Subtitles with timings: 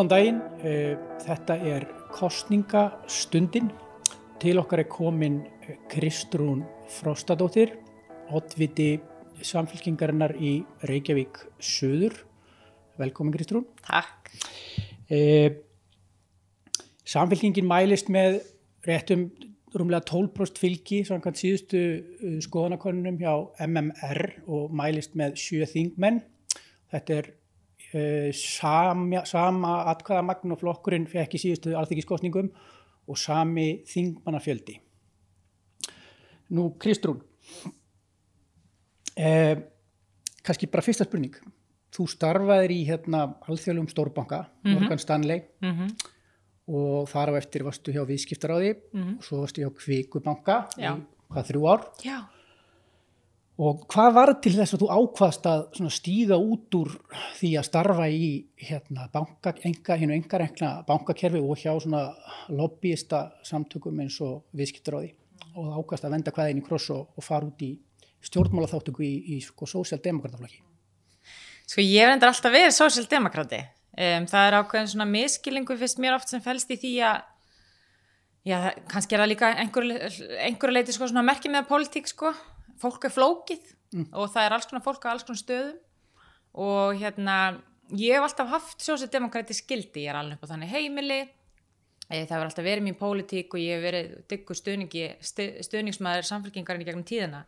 [0.00, 3.66] Góðan daginn, eh, þetta er kostningastundin.
[4.40, 5.42] Til okkar er komin
[5.92, 7.74] Kristrún Frostadóttir,
[8.32, 8.98] oddviti
[9.44, 12.16] samfélkingarinnar í Reykjavík Suður.
[12.96, 13.66] Velkomin Kristrún.
[13.84, 14.30] Takk.
[15.10, 15.50] Eh,
[17.04, 18.40] samfélkingin mælist með
[18.86, 19.30] réttum
[19.74, 26.22] rúmlega 12% fylgi samkvæmt síðustu skoðanakonunum hjá MMR og mælist með sjö þingmenn.
[26.90, 27.32] Þetta er
[27.94, 32.50] uh, sama, sama atkvæðamagn og flokkurinn fekk í síðustu alþyggiskostningum
[33.10, 34.76] og sami þingmannafjöldi.
[36.50, 37.20] Nú, Kristrún,
[39.16, 39.56] eh,
[40.42, 41.34] kannski bara fyrsta spurning.
[41.90, 44.74] Þú starfaðir í hérna, alþjóðlum stórbanka, Mhm.
[44.74, 45.90] Morgan Stanley, Mm -hmm.
[46.68, 48.76] og þar á eftir varstu hjá viðskiptaráði
[49.16, 49.70] og svo varstu hjá
[50.78, 51.00] Já.
[51.30, 52.24] hvað þrjú ár Já.
[53.60, 56.94] Og hvað var til þess að þú ákvaðst að stíga út úr
[57.36, 61.74] því að starfa í hérna banka, enga, hinn og engar engla bankakerfi og hjá
[62.48, 65.12] lobbyista samtökum eins og viðskiptaráði
[65.54, 67.74] og það ákvaðst að venda hvaðin í kross og, og fara út í
[68.24, 70.64] stjórnmálaþáttöku í, í sko sósjaldemokrataflokki
[71.70, 73.60] Sko ég hef endur alltaf verið sósjaldemokrati.
[73.94, 77.20] Um, það er ákveðin svona miskilingu fyrst mér oft sem fælst í því að
[78.48, 78.56] já,
[78.90, 80.10] kannski er það líka einhverju
[80.48, 82.32] einhver leiti sko svona merkið með politík sko.
[82.80, 83.74] Fólk er flókið
[84.14, 85.78] og það er alls konar fólk á alls konar stöðum.
[86.60, 87.36] Og hérna
[87.94, 91.20] ég hef alltaf haft sósjaldemokrati skildi, ég er alveg upp á þannig heimili.
[92.10, 96.88] Eh, Það hefur alltaf verið mín pólitík og ég hef verið diggur stuðningsmaður samfélkingarinn í
[96.88, 97.44] gegnum tíðina.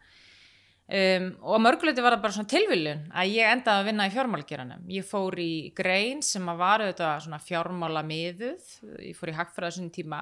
[0.93, 4.83] Um, og mörguleiti var það bara svona tilviljun að ég endaði að vinna í fjármálgeranum.
[4.93, 8.67] Ég fór í grein sem að var auðvitað svona fjármála miðuð,
[8.99, 10.19] ég fór í hagfræða svona tíma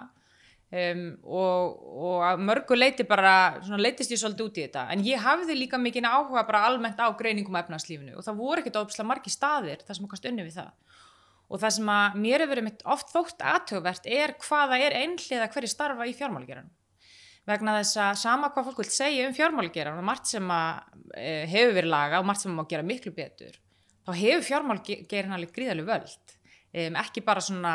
[0.71, 1.77] um, og,
[2.07, 4.87] og að mörguleiti bara svona leitist ég svolítið út í þetta.
[4.95, 8.65] En ég hafði líka mikinn áhuga bara almennt á greiningum af efnarslífinu og það voru
[8.65, 10.75] ekkert óbúslega margi staðir þar sem okkar stunni við það.
[11.51, 15.51] Og það sem að mér hefur verið mitt oft þótt aðtöfvert er hvaða er einhliða
[15.51, 16.77] hverju starfa í fjármálgeranum
[17.49, 20.83] vegna þess að sama hvað fólk vil segja um fjármálgeran og margt sem að
[21.17, 23.57] e, hefur verið laga og margt sem má gera miklu betur
[24.07, 27.75] þá hefur fjármálgeran alveg gríðalega völd um, ekki bara svona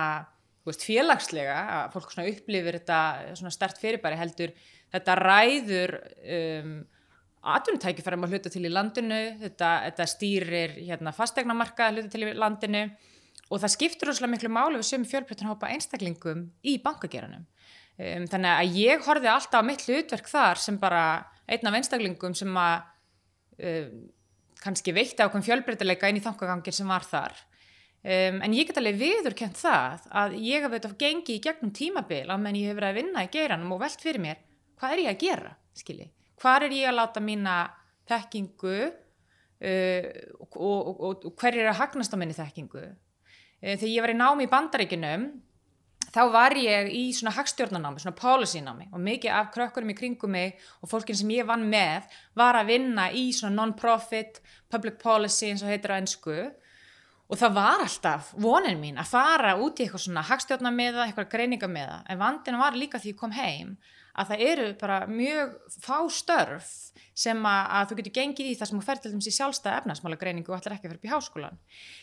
[0.66, 3.00] veist, félagslega að fólk svona upplifir þetta
[3.38, 4.54] svona stert fyrirbæri heldur
[4.94, 5.96] þetta ræður
[6.38, 6.76] um,
[7.56, 12.34] atvinnutækifærum að hluta til í landinu þetta, þetta stýrir hérna, fastegnamarka að hluta til í
[12.34, 12.86] landinu
[13.46, 18.80] og það skiptur rosalega miklu máli við sömu fjölbreyttanhópa einstaklingum í bankageranum um, þannig að
[18.82, 21.06] ég horfið alltaf á mitt hlutverk þar sem bara
[21.46, 22.78] einn af einstaklingum sem að
[23.70, 24.06] um,
[24.66, 27.38] kannski veitti ákveðum fjölbreytileika inn í þangagangir sem var þar
[28.06, 32.28] um, en ég get alveg viðurkjönt það að ég hef auðvitað gengið í gegnum tímabil
[32.30, 34.44] á menn ég hef verið að vinna í geiranum og velt fyrir mér
[34.80, 36.12] hvað er ég að gera, skilji?
[36.42, 37.56] Hvað er ég að láta mína
[38.10, 40.12] þekkingu uh,
[40.44, 42.86] og, og, og, og hver er að hagnast á minni þekkingu?
[42.86, 45.30] Uh, þegar ég var í námi í bandaríkinum
[46.16, 50.32] þá var ég í svona hagstjórnanámi, svona policy námi og mikið af krökkurum í kringum
[50.32, 52.06] mig og fólkin sem ég vann með
[52.38, 54.40] var að vinna í svona non-profit,
[54.72, 56.38] public policy eins og heitir á ennsku
[57.26, 62.02] og það var alltaf vonin mín að fara út í eitthvað svona hagstjórnamiða, eitthvað greiningamiða
[62.10, 63.76] en vandina var líka því ég kom heim
[64.16, 66.70] að það eru bara mjög fá störf
[67.16, 69.82] sem að, að þú getur gengið í það sem þú fer til dæmis í sjálfstæða
[69.82, 71.60] efnarsmála greiningu og ætlar ekki að fyrir upp í háskólan.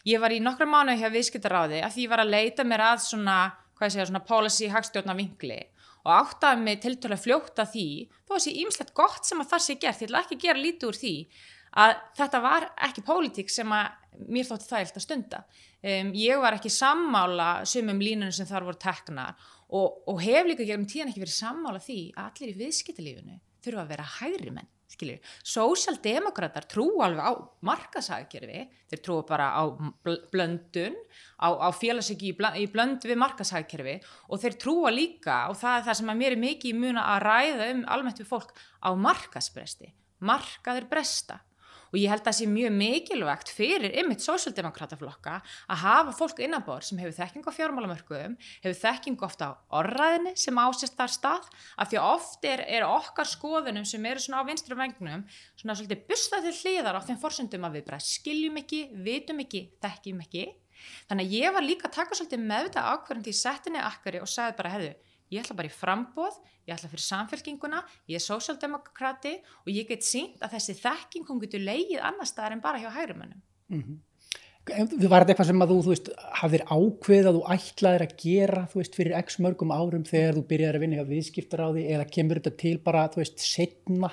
[0.08, 3.04] Ég var í nokkra mánu hjá viðskiptaráði að því ég var að leita mér að
[3.06, 3.38] svona
[3.78, 5.60] hvað segja, svona policy hagstjórna vinkli
[6.02, 7.88] og áttaði mig til til að fljóta því
[8.26, 10.64] þó að sé ímslegt gott sem að það sé gert, ég ætla ekki að gera
[10.66, 11.16] lítið úr því
[11.82, 15.42] að þetta var ekki pólitík sem að mér þótti það eilt að stunda.
[15.82, 19.30] Um, ég var ekki sammála sumum línunum sem þar voru tekna
[19.72, 23.84] og, og hef líka gegnum tíðan ekki verið sammála því að allir í viðskiptalífinu þurfa
[23.84, 24.70] að vera hægri menn
[25.46, 27.32] sósjaldemokrater trú alveg á
[27.64, 29.62] markashagkerfi þeir trú bara á
[30.04, 30.96] bl- blöndun
[31.40, 33.96] á, á félagsöki í, bl- í blönd við markashagkerfi
[34.28, 37.06] og þeir trúa líka og það er það sem að mér er mikið í muna
[37.14, 38.52] að ræða um almennt við fólk
[38.84, 39.92] á markasbresti
[40.22, 41.40] markaður bresta
[41.92, 46.86] og ég held að það sé mjög mikilvægt fyrir ymitt sósjaldemokrataflokka að hafa fólk innanbor
[46.86, 49.52] sem hefur þekking á fjármálamörkuðum, hefur þekking ofta á
[49.82, 54.24] orðræðinni sem ásist þar stað af því að oft er, er okkar skoðunum sem eru
[54.24, 55.26] svona á vinstri vengnum
[55.60, 59.66] svona svolítið bustað til hliðar á þeim forsendum að við bara skiljum ekki, vitum ekki,
[59.82, 60.48] þekkjum ekki.
[61.10, 64.56] Þannig að ég var líka að taka svolítið meðvitað ákverðin til settinni akkari og sagði
[64.58, 64.92] bara, hefðu,
[65.32, 66.38] ég ætla bara í frambóð,
[66.68, 67.82] ég ætla fyrir samfélkinguna,
[68.12, 69.34] ég er sósjaldemokrati
[69.64, 72.90] og ég get sínt að þessi þekking hún getur leigið annar staðar en bara hjá
[72.92, 73.44] hægrumönnum.
[74.62, 76.08] Var þetta eitthvað sem að þú, þú veist,
[76.38, 80.42] hafðir ákveð að þú ætlaðir að gera, þú veist, fyrir x mörgum árum þegar þú
[80.52, 84.12] byrjaðir að vinna hjá viðskiptaráði eða kemur þetta til bara, þú veist, setna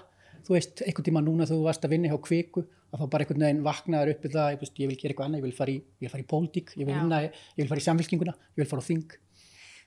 [0.50, 3.44] þú veist, einhvern tíma núna þú varst að vinna hjá kviku að þá bara einhvern
[3.46, 5.74] veginn vaknaður upp við það, ég, veist, ég vil gera eitthvað annað, ég vil fara
[5.76, 8.90] í, í pólitík, ég vil vinna, ég vil fara í samfélkinguna, ég vil fara á
[8.90, 9.18] þing.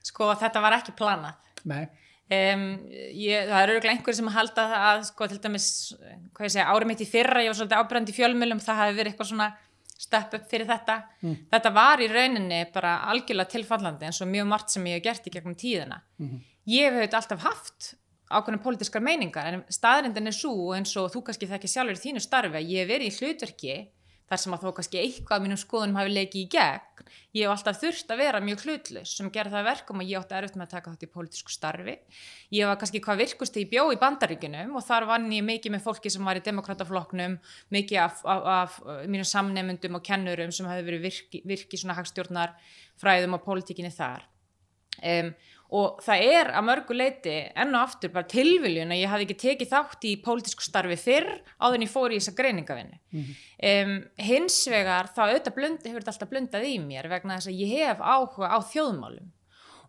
[0.03, 1.39] Sko þetta var ekki planað.
[1.71, 1.85] Nei,
[2.33, 2.63] Um,
[3.13, 5.65] ég, það eru örugglega einhverjum sem halda það að sko til dæmis,
[6.39, 9.49] árið mitt í fyrra, ég var svolítið ábyrjandi í fjölmjölum, það hafi verið eitthvað svona
[10.01, 10.97] stepp upp fyrir þetta.
[11.53, 15.29] Þetta var í rauninni bara algjörlega tilfallandi eins og mjög margt sem ég hef gert
[15.29, 16.01] í gegnum tíðina.
[16.73, 17.91] Ég hef auðvitað alltaf haft
[18.33, 22.23] ákveðna pólitískar meiningar en staðrindin er svo eins og þú kannski þekki sjálfur í þínu
[22.25, 23.77] starfi að ég hef verið í hlutverki
[24.33, 27.09] þar sem að þó kannski eitthvað af mínum skoðunum hafi leikið í gegn.
[27.37, 30.23] Ég hef alltaf þurft að vera mjög hlutlaus sem gerði það að verkum að ég
[30.23, 31.95] átti erfitt með að taka þátt í pólitísku starfi.
[32.57, 35.85] Ég var kannski hvað virkust í bjó í bandaríkunum og þar vann ég mikið með
[35.85, 37.39] fólki sem var í demokrataflokknum,
[37.77, 41.99] mikið af, af, af uh, mínum samnemyndum og kennurum sem hefði verið virki, virki svona
[42.01, 42.57] hagstjórnar
[43.01, 44.29] fræðum og pólitíkinni þar.
[45.03, 45.33] Um,
[45.73, 49.37] og það er að mörgu leiti enn og aftur bara tilviljun að ég hafði ekki
[49.43, 53.95] tekið þátt í pólitísku starfi fyrr áður en ég fór í þessa greiningavinnu um,
[54.27, 57.73] hins vegar þá auðvitað blund, hefur þetta alltaf blundað í mér vegna þess að ég
[57.79, 59.33] hef áhuga á þjóðmálum.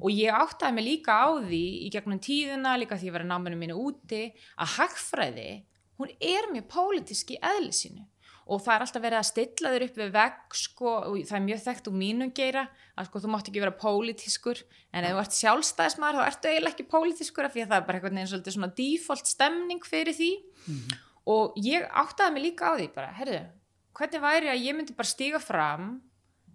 [0.04, 3.24] Og ég áttaði mig líka á því í gegnum tíðina, líka því að ég var
[3.24, 4.24] í náminu mínu úti
[4.58, 5.52] að hagfræði
[6.00, 8.08] hún er mjög pólitísk í eðli sínu
[8.48, 11.46] og það er alltaf verið að stilla þér upp við vegg sko, og það er
[11.48, 12.64] mjög þekkt úr mínum geira
[12.94, 14.64] að sko, þú mátt ekki vera pólitískur.
[14.94, 17.90] En ef þú ert sjálfstæðismæður þá ertu eiginlega ekki pólitískur af því að það er
[17.90, 20.32] bara neginn svolítið svona default stemning fyrir því.
[21.34, 23.44] Og ég áttaði mig líka á því bara, herðu,
[23.96, 25.94] hvernig væri að ég myndi bara stíga fram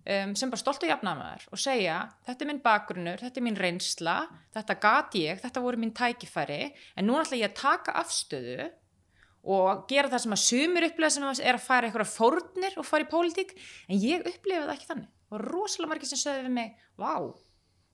[0.09, 3.59] um, sem bara stolt og jafnamaður og segja þetta er minn bakgrunnur, þetta er mín
[3.59, 4.17] reynsla
[4.57, 8.69] þetta gat ég, þetta voru mín tækifæri en nú ætla ég að taka afstöðu
[9.45, 13.07] og gera það sem að sumir upplega sem er að fara eitthvað fórnir og fara
[13.07, 13.55] í pólitík
[13.89, 15.13] en ég upplifa það ekki þannig.
[15.29, 17.15] Og rosalega margir sem sögðu við mig vá,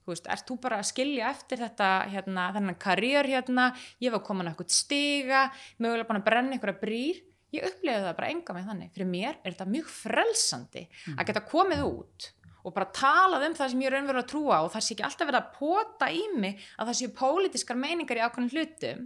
[0.04, 3.70] þú veist, ert þú bara að skilja eftir þetta, hérna, þennan karriér hérna,
[4.04, 5.42] ég var komin að eitthvað stiga
[5.78, 7.20] mögulega búin að brenna eitthvað brýr.
[7.54, 8.94] Ég upplifa það bara enga með þannig.
[8.94, 12.30] Fyrir mér er þetta mjög frelsandi að geta komið út
[12.64, 15.04] og bara talað um það sem ég er raunverulega að trúa og það sé ekki
[15.06, 19.02] alltaf verið að pota í mig að það séu pólitískar meiningar í ákveðin hlutum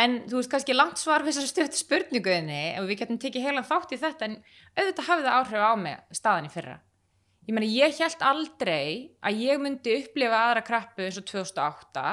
[0.00, 3.64] En þú veist kannski langt svar við þessar stöðt spurninguðinni og við getum tekið heila
[3.66, 4.38] þátt í þetta en
[4.78, 6.76] auðvitað hafði það áhrif á mig staðan í fyrra.
[7.42, 8.86] Ég meni ég held aldrei
[9.20, 12.04] að ég myndi upplifa aðra krappu eins og 2008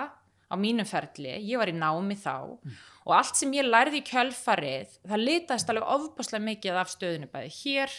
[0.49, 2.57] á mínum ferli, ég var í námi þá.
[3.05, 7.51] Og allt sem ég lærði í kjölfarið það litast alveg ofbáslega mikið af stöðinu bæði
[7.61, 7.93] hér,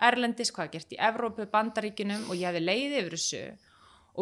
[0.00, 3.42] Erlendis, hvað gert í Evrópu, Bandaríkinum og ég hefði leiði yfir þessu.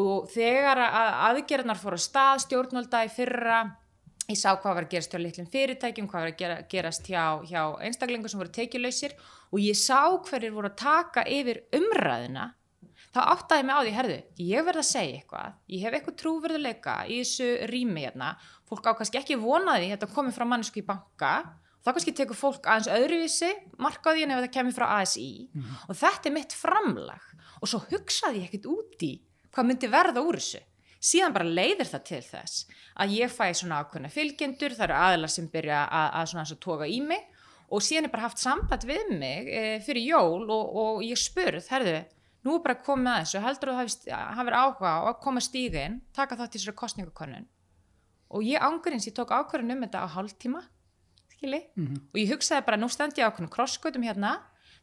[0.00, 3.60] Og þegar að aðgerðnar fór á stað stjórnvalda í fyrra
[4.28, 7.22] ég sá hvað var að gerast hjá litlum fyrirtækjum, hvað var að gera, gerast hjá,
[7.48, 9.14] hjá einstaklingu sem voru tekjuleysir
[9.48, 12.50] og ég sá hverjir voru að taka yfir umræðina
[13.14, 14.18] þá áttaði mig á því, herðu,
[14.50, 18.34] ég verð að segja eitthvað, ég hef eitthvað trúverðuleika í þessu rými hérna,
[18.68, 21.32] fólk á kannski ekki vonaði þetta komið frá mannesku í banka.
[21.78, 25.28] Þá kannski tekur fólk aðeins öðruvísi markaði en ef það kemur frá ASI
[25.88, 27.28] og þetta er mitt framlag.
[27.62, 29.14] Og svo hugsaði ég ekkert út í
[29.54, 30.60] hvað myndi verða úr þessu
[30.98, 35.32] síðan bara leiðir það til þess að ég fæ svona ákveðna fylgjendur, það eru aðilar
[35.32, 37.26] sem byrja að, að svona að toga í mig
[37.68, 41.60] og síðan er bara haft samband við mig e, fyrir jól og, og ég spurð,
[41.70, 42.00] herðu,
[42.46, 44.10] nú er bara komið að þessu, heldur þú hafið
[44.40, 47.48] hafið áhuga á að koma stígin, taka þátt í þessari kostningakönnun
[48.28, 50.62] og ég ángurins, ég tók ákvörðun um þetta á hálftíma,
[51.36, 51.62] skilji,
[52.12, 54.34] og ég hugsaði bara, nú stend ég á ákveðnum krossgötum hérna,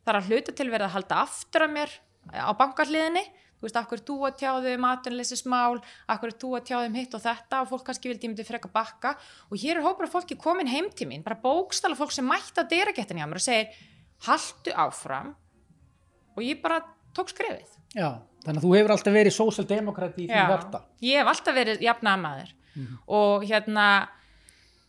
[0.06, 1.94] það er að hluta til verið að halda aftur af mér
[2.34, 3.26] á bankarliðinni
[3.60, 5.80] þú veist, akkur þú að tjáðu um atvinnleysismál,
[6.12, 7.62] akkur þú að tjáðu um hitt og þetta?
[7.64, 9.16] Og fólk kannski vildi ég myndi freka bakka.
[9.50, 12.62] Og hér er hópar af fólki komin heim til mín bara bókstala fólk sem mætti
[12.62, 13.72] að deragettin hjá mér og segir,
[14.28, 15.34] haltu áfram.
[16.36, 16.82] Og ég bara
[17.16, 17.72] tók skrefið.
[17.96, 18.10] já,
[18.44, 20.82] þannig að þú hefur alltaf verið sósaldemokrati í því hjarta.
[21.02, 22.50] ég hef alltaf verið jafnamaður
[23.08, 23.86] og hérna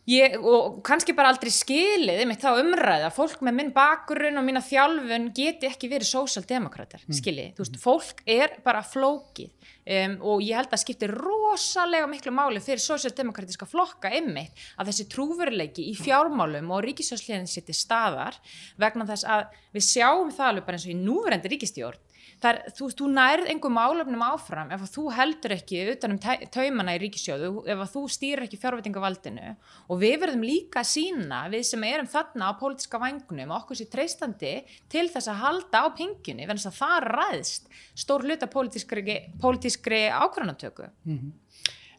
[0.07, 4.61] Ég, og kannski bara aldrei skilið einmitt þá umræða, fólk með minn bakgrunn og mína
[4.63, 7.17] þjálfun geti ekki verið sósaldemokrater, mm.
[7.17, 12.31] skiljið, þú veist, fólk er bara flókið um, og ég held að skipti rosalega miklu
[12.37, 18.39] máli fyrir sósaldemokratiska flokka einmitt að þessi trúveruleiki í fjármálum og ríkisjóðsliðin seti staðar
[18.79, 22.06] vegna þess að við sjáum það alveg bara eins og í núverendi ríkistjórn
[22.43, 26.19] þar, þú, þú nærð einhver málefnum áfram ef að þú heldur ekki utanum
[26.53, 29.55] taumana í ríkisjóðu, ef að þú stýrir ekki fjárvætingavaldinu
[29.87, 33.91] og við verðum líka að sína, við sem erum þarna á pólitiska vangunum, okkur sér
[33.93, 34.53] treystandi
[34.91, 40.91] til þess að halda á pingjunni þess að það ræðst stór hluta pólitískri, pólitískri ákvörðanatöku
[41.07, 41.33] Mm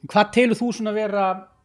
[0.07, 1.23] Hvað telur þú svona vera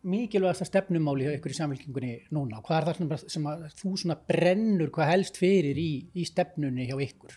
[0.10, 2.64] mikilvægasta stefnumáli hjá ykkur í samfélkingunni núna?
[2.66, 6.88] Hvað er það svona sem að þú svona brennur hvað helst fyrir í, í stefnunni
[6.90, 7.36] hjá ykkur?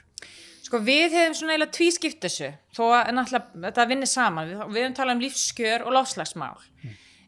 [0.67, 4.49] Sko við hefum svona eiginlega tvískipt þessu þó að náttúrulega þetta vinnir saman.
[4.51, 6.57] Við, við hefum talað um lífskjör og lofslagsmál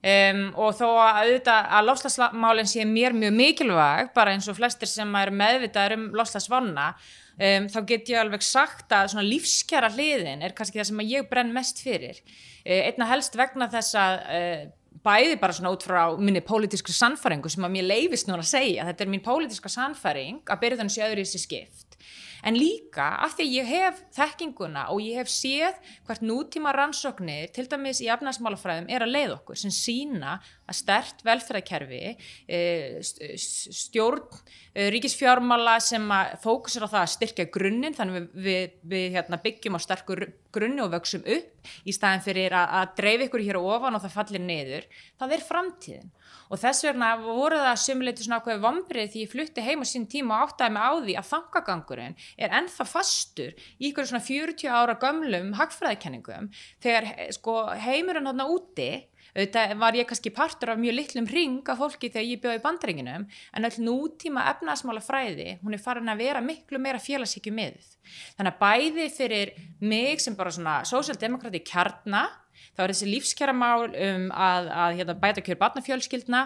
[0.02, 4.90] um, og þó að auðvitað að lofslagsmálinn sé mér mjög mikilvæg bara eins og flestir
[4.90, 10.42] sem er meðvitaður um lofslagsvanna um, þá get ég alveg sagt að svona lífskjara hliðin
[10.42, 12.20] er kannski það sem ég brenn mest fyrir.
[12.64, 14.66] Uh, einna helst vegna þess að uh,
[15.04, 18.86] bæði bara svona út frá minni pólitísku sannfæringu sem að mér leifist núna að segja.
[18.88, 21.98] Þetta er mín pólitíska sannfæring að byrja þannig séu öðru í þessi skipt.
[22.46, 27.50] En líka af því að ég hef þekkinguna og ég hef séð hvert nútíma rannsóknir
[27.54, 30.36] til dæmis í afnæsmálafræðum er að leið okkur sem sína
[30.68, 32.00] að stert velferðarkerfi
[32.46, 34.26] eh, stjórn
[34.74, 39.40] eh, ríkisfjármála sem að fókusur á það að styrkja grunninn þannig við, við, við hérna,
[39.44, 43.60] byggjum á sterkur grunni og vöksum upp í staðin fyrir að, að dreif ykkur hér
[43.60, 44.88] ofan og það fallir niður
[45.20, 46.14] það er framtíðin.
[46.48, 50.06] Og þess vegna voru það sumuleiti svona ákveði vombrið því ég flutti heim á sín
[50.08, 54.72] tíma og áttaði mig á því að þangagangurinn er ennþá fastur í ykkur svona 40
[54.72, 56.48] ára gömlum hagfræðikenningum.
[56.84, 58.90] Þegar sko, heimurinn hann úti
[59.38, 63.26] auðvitað var ég kannski partur af mjög litlum ring af fólki þegar ég bjóði bandringinum
[63.28, 67.92] en öll nútíma efnaðsmála fræði hún er farin að vera miklu meira félagsíkju miðuð
[68.38, 72.34] þannig að bæði fyrir mig sem bara svona sósjaldemokrati kjarnar
[72.78, 76.42] þá er þessi lífskjara mál um að, að hérna, bæta kjör barnafjölskyldna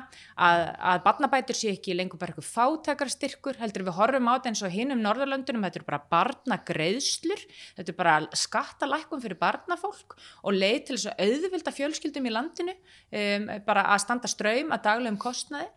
[0.49, 0.63] að,
[0.93, 4.73] að barnabætur sé ekki lengur bara eitthvað fátakarstyrkur heldur við horfum á þetta eins og
[4.73, 7.45] hinn um Norðurlöndunum þetta er bara barnagreðslur
[7.77, 12.75] þetta er bara skattalækkum fyrir barnafólk og leið til þess að auðvilda fjölskyldum í landinu
[12.79, 15.69] um, bara að standa ströym að daglegum kostnaði.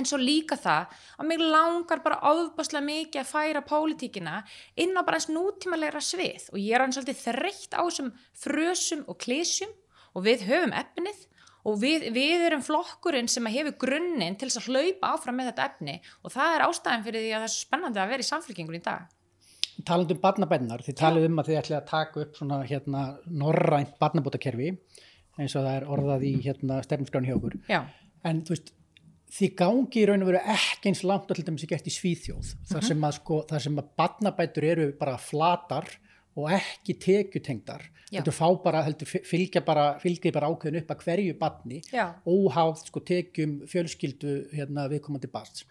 [0.00, 4.38] En svo líka það að mig langar bara áðbáslega mikið að færa pólitíkina
[4.80, 9.02] inn á bara eins nútímalega svið og ég er hann svolítið þreytt á þessum frösum
[9.04, 9.74] og klísjum
[10.12, 11.24] og við höfum efnið
[11.68, 15.96] og við, við erum flokkurinn sem hefur grunninn til að hlaupa áfram með þetta efni
[16.22, 18.82] og það er ástæðan fyrir því að það er spennandi að vera í samfélkingun í
[18.82, 19.18] dag.
[19.88, 23.96] Taland um barnabænar, þið talið um að þið ætlaði að taka upp svona hérna norrænt
[24.02, 24.68] barnabótakerfi
[25.40, 27.56] eins og það er orðað í hérna stefnskráni hjá okkur.
[27.70, 27.80] Já.
[28.28, 28.72] En þú veist,
[29.32, 32.52] þið gangi í raun og veru ekki eins langt og til dæmis ekki eftir svíþjóð,
[32.68, 35.88] þar sem að sko, þar sem að barnabætur eru bara flatar
[36.38, 41.38] og ekki tekjutengdar þetta fá bara, heldur, fylgja bara fylgja bara ákveðin upp að hverju
[41.40, 41.80] barni
[42.28, 45.66] óháð sko tekjum fjölskyldu hérna viðkomandi barns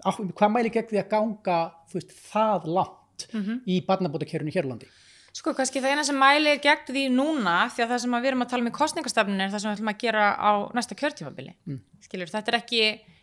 [0.00, 1.60] hvað mæli gegn því að ganga
[1.92, 3.62] veist, það langt mm -hmm.
[3.66, 4.88] í barnabótakerfinu hérlandi?
[5.32, 8.42] Sko, kannski það eina sem mæli gegn því núna því að það sem við erum
[8.42, 11.54] að tala um í kostningastafninu er það sem við ætlum að gera á næsta kjörtífabili
[11.66, 11.80] mm.
[12.00, 12.80] skilur, þetta er ekki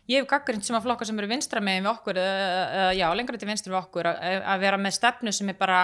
[0.08, 3.36] ég hef gaggrind sem að flokka sem eru vinstra með við okkur, uh, já, lengra
[3.36, 5.82] til vinstra við okkur að, að vera með stefnu sem er bara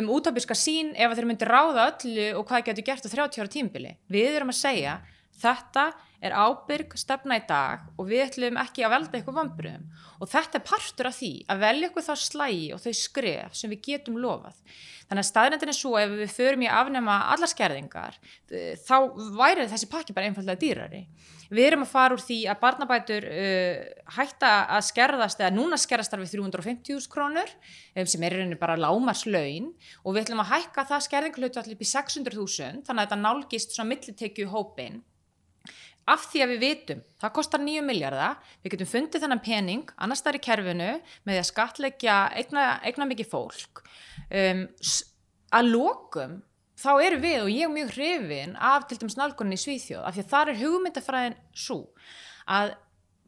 [0.00, 3.52] um útópiska sín ef þeir myndi ráða öllu og hvað getur gert á 30 ára
[3.52, 3.92] tímbili.
[4.10, 4.96] Við erum að segja
[5.40, 5.90] þetta
[6.24, 9.84] er ábyrg stefna í dag og við ætlum ekki að velda eitthvað vambriðum
[10.22, 13.72] og þetta er partur af því að velja eitthvað þá slægi og þau skref sem
[13.74, 14.56] við getum lofað.
[15.04, 18.16] Þannig að staðnendin er svo ef við förum í að afnema alla skerðingar
[18.86, 18.96] þá
[19.36, 21.02] væri þessi pakki bara einfallega dýrari.
[21.54, 23.80] Við erum að fara úr því að barnabætur uh,
[24.16, 28.78] hætta að skerðast eða núna skerðast þar við 350.000 krónur um, sem er reyni bara
[28.80, 33.20] lámarslaun og við ætlum að hækka það skerðinglautu allir upp í 600.000 þannig að þetta
[33.22, 35.02] nálgist svona millitekju hópin
[36.10, 40.22] af því að við vitum, það kostar 9 miljardar, við getum fundið þennan pening annars
[40.24, 40.88] þar í kerfinu
[41.24, 43.80] með að skatleggja eigna, eigna mikið fólk.
[44.28, 44.66] Um,
[45.54, 46.42] að lokum
[46.80, 50.16] þá eru við og ég er mjög hrifin af til dæmis nálgunni í Svíþjóð af
[50.16, 51.80] því að það er hugmyndafræðin svo
[52.44, 52.74] að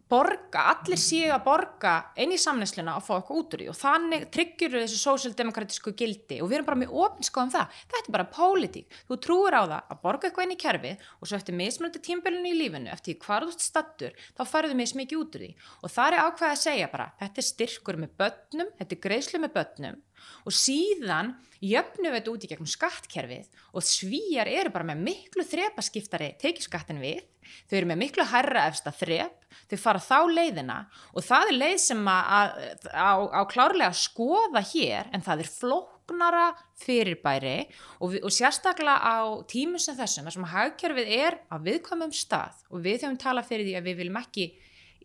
[0.07, 3.79] borga, allir séu að borga inn í samnæsluna og fá eitthvað út úr því og
[3.79, 7.81] þannig tryggjur þessu sósildemokratísku gildi og við erum bara mjög ofinskóðum það.
[7.91, 11.31] Þetta er bara pólitík, þú trúir á það að borga eitthvað inn í kerfið og
[11.31, 15.39] svo eftir mismunandi tímbelinu í lífinu, eftir hvað þú stattur þá farið þau mismikið út
[15.39, 15.53] úr því.
[15.83, 19.43] Og það er ákveð að segja bara, þetta er styrkur með börnum, þetta er greiðslu
[19.43, 20.03] með börnum
[20.47, 25.45] og síðan jöfnum við þetta út í gegnum skattkerfið og svíjar eru bara með miklu
[25.47, 27.23] þrepaskiptari tekið skattin við,
[27.69, 30.79] þau eru með miklu herra efsta þrep, þau fara þá leiðina
[31.15, 32.57] og það er leið sem að,
[32.93, 36.47] á, á klárlega að skoða hér en það er flóknara
[36.83, 37.57] fyrirbæri
[38.01, 39.19] og, við, og sérstaklega á
[39.49, 43.71] tímum sem þessum, þar sem hagkerfið er á viðkvæmum stað og við höfum talað fyrir
[43.71, 44.51] því að við viljum ekki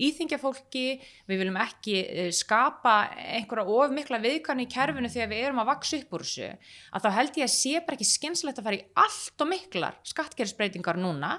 [0.08, 0.86] íþingja fólki,
[1.30, 5.72] við viljum ekki eh, skapa einhverja of mikla viðkanni í kerfinu þegar við erum að
[5.72, 6.50] vaksa upp úr þessu,
[6.92, 10.00] að þá held ég að sé bara ekki skynslegt að fara í allt og miklar
[10.14, 11.36] skattgerðsbreytingar núna,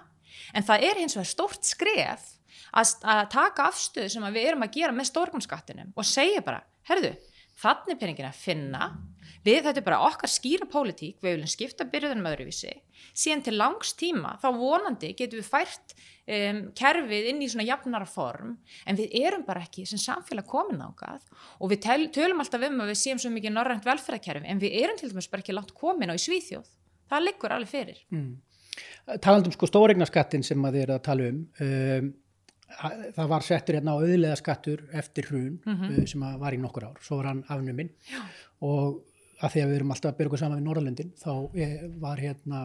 [0.57, 2.29] en það er hins vegar stórt skref
[2.73, 7.13] að, að taka afstöðu sem við erum að gera með stórgumskattinum og segja bara, herðu,
[7.63, 8.89] þannig peningin að finna
[9.45, 12.73] við þetta er bara okkar skýra pólitík við viljum skipta byrjuðunum öðruvísi.
[13.13, 18.09] Síðan til langs tíma þá vonandi getum við fært um, kerfið inn í svona jafnara
[18.09, 18.55] form
[18.87, 21.27] en við erum bara ekki sem samfélag komin ákað
[21.59, 24.79] og við tel, tölum alltaf um að við séum svo mikið norrænt velferðarkerfi en við
[24.85, 26.73] erum til dæmis bara ekki langt komin á í Svíþjóð.
[27.13, 28.03] Það liggur alveg fyrir.
[28.15, 28.33] Mm.
[29.21, 32.13] talandum sko stóregnaskattin sem að þið eru að tala um, um
[33.17, 36.07] það var settur hérna á auðlega skattur eftir hrun mm -hmm.
[36.07, 37.91] sem var í nokkur ár, svo var hann afnuminn.
[38.61, 39.03] Og
[39.43, 42.23] að því að við erum alltaf að byrja okkur saman við Norrlöndin þá eh, var
[42.23, 42.63] hérna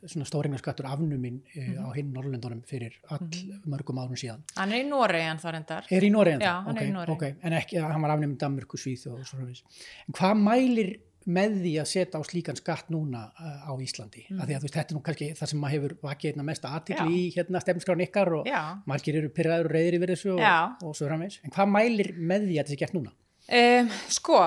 [0.00, 1.84] svona stóringarskattur afnuminn mm -hmm.
[1.84, 1.94] á mhm.
[1.96, 3.66] hinn Norrlöndunum fyrir all mm -hmm.
[3.66, 4.42] mörgum árum síðan.
[4.56, 5.84] Hann er í Noregi en það reyndar.
[5.90, 6.46] Er í Noregi en það?
[6.46, 7.12] Já, hann okay, er í Noregi.
[7.12, 7.34] Okay.
[7.42, 9.62] En ekki, hann var afnuminn Danmörku, Svíð og svona við.
[10.08, 14.40] En hvað mælir með því að setja á slíkan skatt núna uh, á Íslandi mm.
[14.40, 16.46] að því að þú veist, þetta er nú kannski það sem maður hefur vakið einna
[16.48, 18.60] mest aðtikli í hérna stefnskráin ykkar og Já.
[18.88, 22.46] margir eru pyrraður og reyðir yfir þessu og, og svo framvegs, en hvað mælir með
[22.48, 23.12] því að þetta sé gert núna?
[23.50, 24.40] Um, sko,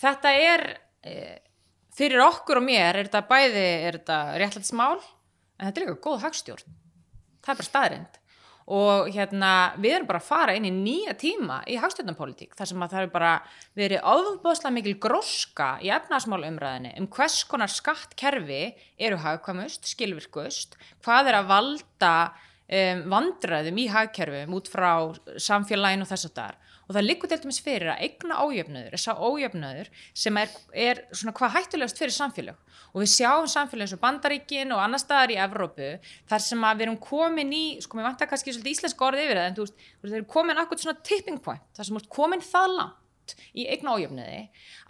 [0.00, 1.36] þetta er uh,
[1.96, 6.00] fyrir okkur og mér er þetta bæði, er þetta réttlætt smál en þetta er líka
[6.08, 6.80] góð hagstjórn.
[7.40, 8.20] Það er bara staðrind
[8.70, 9.52] og hérna
[9.82, 13.06] við erum bara að fara inn í nýja tíma í hagstjórnarpolitík þar sem að það
[13.06, 13.32] er bara
[13.78, 18.62] verið áðbóðslega mikil gróska í efnarsmál umræðinni um hvers konar skattkerfi
[19.00, 24.92] eru hagkvamust, skilvirkust, hvað er að valda um, vandræðum í hagkerfum út frá
[25.34, 26.59] samfélaginu og þess að það er
[26.90, 29.90] og það likur til dæmis fyrir að eigna ójöfnöður, þess að ójöfnöður
[30.24, 34.74] sem er, er svona hvað hættulegast fyrir samfélag og við sjáum samfélag eins og Bandaríkin
[34.74, 35.92] og annar staðar í Evrópu
[36.30, 39.38] þar sem að við erum komin í, sko mér vantar kannski svolítið íslensk orðið yfir
[39.38, 42.16] það en þú veist, við erum komin akkur svona tipping point, þar sem við erum
[42.18, 42.98] komin það langt
[43.54, 44.40] í eigna ójöfniði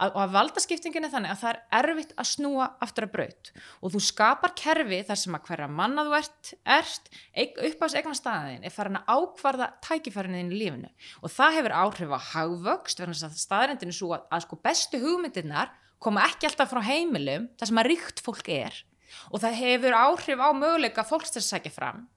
[0.07, 3.51] og að valdaskiptingin er þannig að það er erfitt að snúa aftur að braut.
[3.81, 7.11] Og þú skapar kerfi þar sem að hverja manna þú ert, ert
[7.51, 10.91] upp á þessu eigna staðin er farin að ákvarða tækifærinniðin í lífinu.
[11.21, 14.61] Og það hefur áhrif á hagvöxt verðan þess að staðrindin er svo að, að sko
[14.65, 18.81] bestu hugmyndirnar koma ekki alltaf frá heimilum þar sem að ríkt fólk er.
[19.29, 22.07] Og það hefur áhrif á möguleika fólks til að segja fram.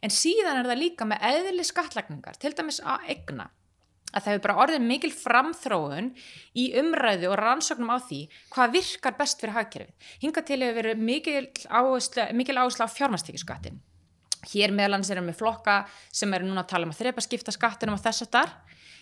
[0.00, 3.50] En síðan er það líka með eðli skattlagningar til dæmis að egna
[4.12, 6.12] að það hefur bara orðið mikil framþróun
[6.56, 8.20] í umræðu og rannsóknum á því
[8.54, 10.08] hvað virkar best fyrir hagkerfið.
[10.22, 11.36] Hinga til hefur verið mikil
[11.68, 13.80] áherslu, á fjármastíkiskattin.
[14.46, 15.80] Hér meðlans erum við flokka
[16.14, 18.52] sem eru núna að tala um að þrepaskipta skattinum og þess að þar.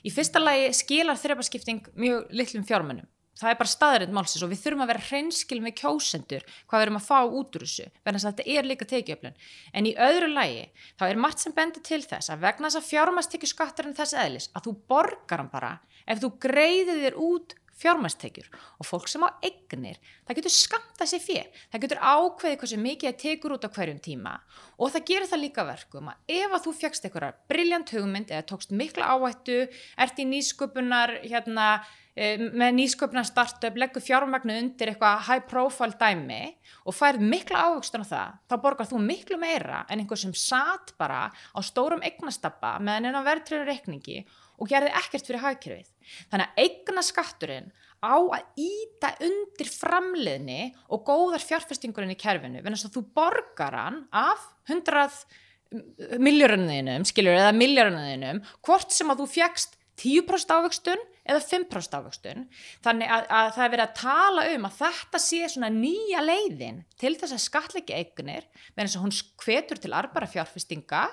[0.04, 3.08] Í fyrsta lagi skilar þrepaskipting mjög litlum fjármennum
[3.40, 6.86] það er bara staðarind málsins og við þurfum að vera hreinskil með kjósendur hvað við
[6.86, 9.36] erum að fá út úr þessu verðan að þetta er líka tekiöflun
[9.72, 10.62] en í öðru lægi
[11.00, 14.48] þá er margt sem bendir til þess að vegna þess að fjármastekju skattarinn þess eðlis
[14.54, 15.74] að þú borgar hann bara
[16.06, 18.46] ef þú greiðir þér út fjármastekjur
[18.78, 23.08] og fólk sem á eignir það getur skamta sér fér það getur ákveðið hversu mikið
[23.08, 24.34] það tekur út á hverjum tíma
[24.78, 28.46] og það gerir það líka verkum að ef að þú fjagst einhverjar brilljant hugmynd eða
[28.52, 29.58] tókst mikla áhættu
[30.06, 31.68] ert í nýsköpunar hérna
[32.14, 36.54] með nýsköpna startup leggur fjármagnu undir eitthvað high profile dæmi
[36.86, 40.94] og færð mikla ávöxtun á það, þá borgar þú miklu meira en einhver sem satt
[41.00, 44.20] bara á stórum eignastappa meðan en á verðtröður reikningi
[44.62, 45.88] og gerði ekkert fyrir hagkerfið.
[46.30, 47.72] Þannig að eignaskatturinn
[48.04, 50.60] á að íta undir framliðni
[50.94, 57.56] og góðar fjárfestingurinn í kerfinu, venast að þú borgar hann af 100 miljörunniðinum, skiljur, eða
[57.56, 62.46] miljörunniðinum, hvort sem að þú fjækst 10% ávöxtun eða 5% ávöxtun.
[62.84, 66.82] Þannig að, að það er verið að tala um að þetta sé svona nýja leiðin
[67.00, 71.04] til þess að skatleiki eignir með þess að hún hvetur til arbara fjárfestinga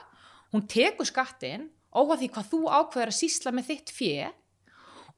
[0.51, 4.29] hún tekur skattin óhvað því hvað þú ákveður að sísla með þitt fjö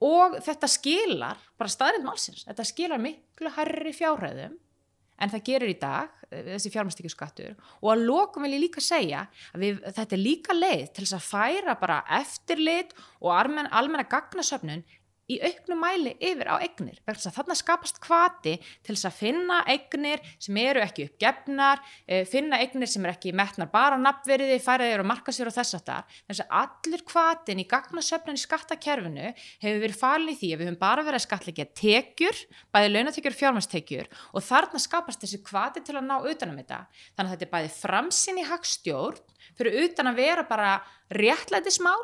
[0.04, 4.56] og þetta skilar bara staðrind málsins, þetta skilar miklu herri fjárhæðum
[5.20, 9.26] en það gerir í dag eh, þessi fjármæstíkjuskattur og að lokum vil ég líka segja
[9.54, 14.84] að við, þetta er líka leið til þess að færa bara eftirlit og almenna gagnasöfnun
[15.30, 20.22] í auknum mæli yfir á eignir þannig að skapast kvati til þess að finna eignir
[20.36, 25.08] sem eru ekki uppgefnar eh, finna eignir sem er ekki metnar bara nafnveriði, færaðir og
[25.08, 29.30] markasir og þess að það þess að allur kvatin í gagnasöfnun í skattakerfinu
[29.64, 32.42] hefur verið falin í því að við höfum bara verið að skatleika tekjur,
[32.74, 36.84] bæði launatekjur og fjármæstekjur og þarna skapast þessi kvati til að ná utanum þetta.
[37.14, 39.22] Þannig að þetta er bæði framsinn í hagstjórn
[39.54, 40.74] fyrir utan að vera bara
[41.12, 42.00] réttlætismál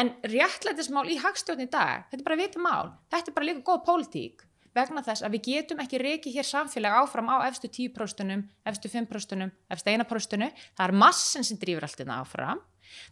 [0.00, 3.66] en réttlætismál í hagstjórn í dag, þetta er bara vita mál þetta er bara líka
[3.66, 8.44] góð pólitík vegna þess að við getum ekki reikið hér samfélag áfram á efstu 10%,
[8.70, 12.60] efstu 5%, efstu 1%, það er massin sem drýfur allt þetta áfram.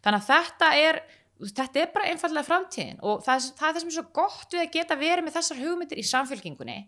[0.05, 1.01] Þannig að þetta er
[1.39, 4.63] þetta er bara einfallega framtíðin og það, það er það sem er svo gott við
[4.65, 6.79] að geta verið með þessar hugmyndir í samfélkingunni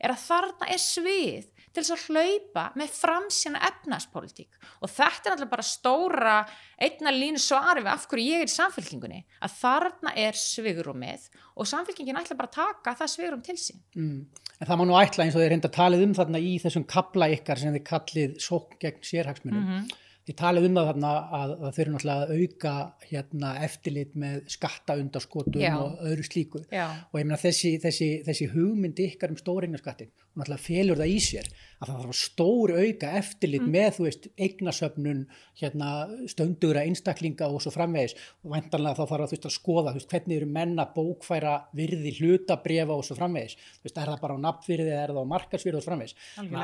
[0.00, 5.36] er að þarna er svið til þess að hlaupa með framsina efnaspolítík og þetta er
[5.36, 6.36] alltaf bara stóra
[6.80, 11.70] einna línu svari við af hverju ég er í samfélkingunni að þarna er svigurumið og
[11.70, 13.82] samfélkingin ætla bara að taka það svigurum til sín.
[13.94, 14.20] Mm.
[14.60, 16.86] En það má nú ætla eins og þeir reynda að talið um þarna í þessum
[16.90, 19.62] kabla ykkar sem þið kallið sók gegn sérhagsmunum.
[19.62, 19.98] Mm -hmm.
[20.30, 22.72] Þið talið um það þarna að það fyrir náttúrulega að auka
[23.10, 26.60] hérna, eftirlit með skattaundaskotum og öðru slíku.
[26.70, 26.86] Já.
[27.10, 31.16] og ég meina þessi, þessi, þessi hugmyndi ykkar um stóringarskattin og náttúrulega felur það í
[31.24, 31.48] sér
[31.80, 33.72] að það þarf stór auka eftirlit Mm.
[33.74, 35.20] með, þú veist, eignasöfnun
[35.60, 35.88] hérna,
[36.30, 38.14] stöndugra einstaklinga og svo framvegis.
[38.44, 42.12] Og væntanlega þá þarf að, þú veist, að skoða, veist, hvernig eru menna bókfæra virði
[42.20, 43.56] hlutabrefa og svo framvegis.
[43.80, 46.14] Þú veist, er það bara á nafnvirði eða er það á markasvirði og svo framvegis.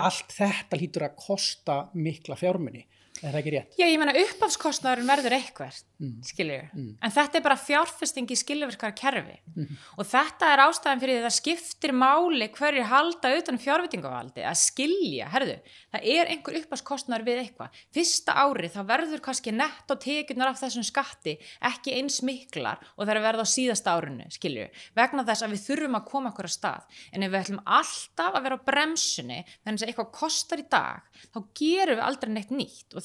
[0.07, 2.85] Allt þetta hlýtur að kosta mikla fjármunni,
[3.23, 3.77] er það ekki rétt?
[3.79, 6.15] Já, ég meina uppafskostnaðurinn verður eitthvað, mm.
[6.27, 6.67] skiljur.
[6.77, 9.37] En þetta er bara fjárfesting í skiljuverkara kerfi.
[9.97, 14.45] Og þetta er ástæðan fyrir því að það skiptir máli hverju halda utan um fjárvitingavaldi
[14.47, 15.57] að skilja, herðu,
[15.95, 17.81] það er einhver uppafskostnaður við eitthvað.
[17.97, 21.37] Fyrsta ári þá verður kannski nett og tekjurnar af þessum skatti
[21.71, 24.69] ekki eins miklar og það er að verða á síðasta árinu, skilju.
[24.99, 27.01] Vegna þess að við þurfum að koma okkur að stað.
[27.13, 29.41] En ef við ætlum alltaf að vera á bremsunni,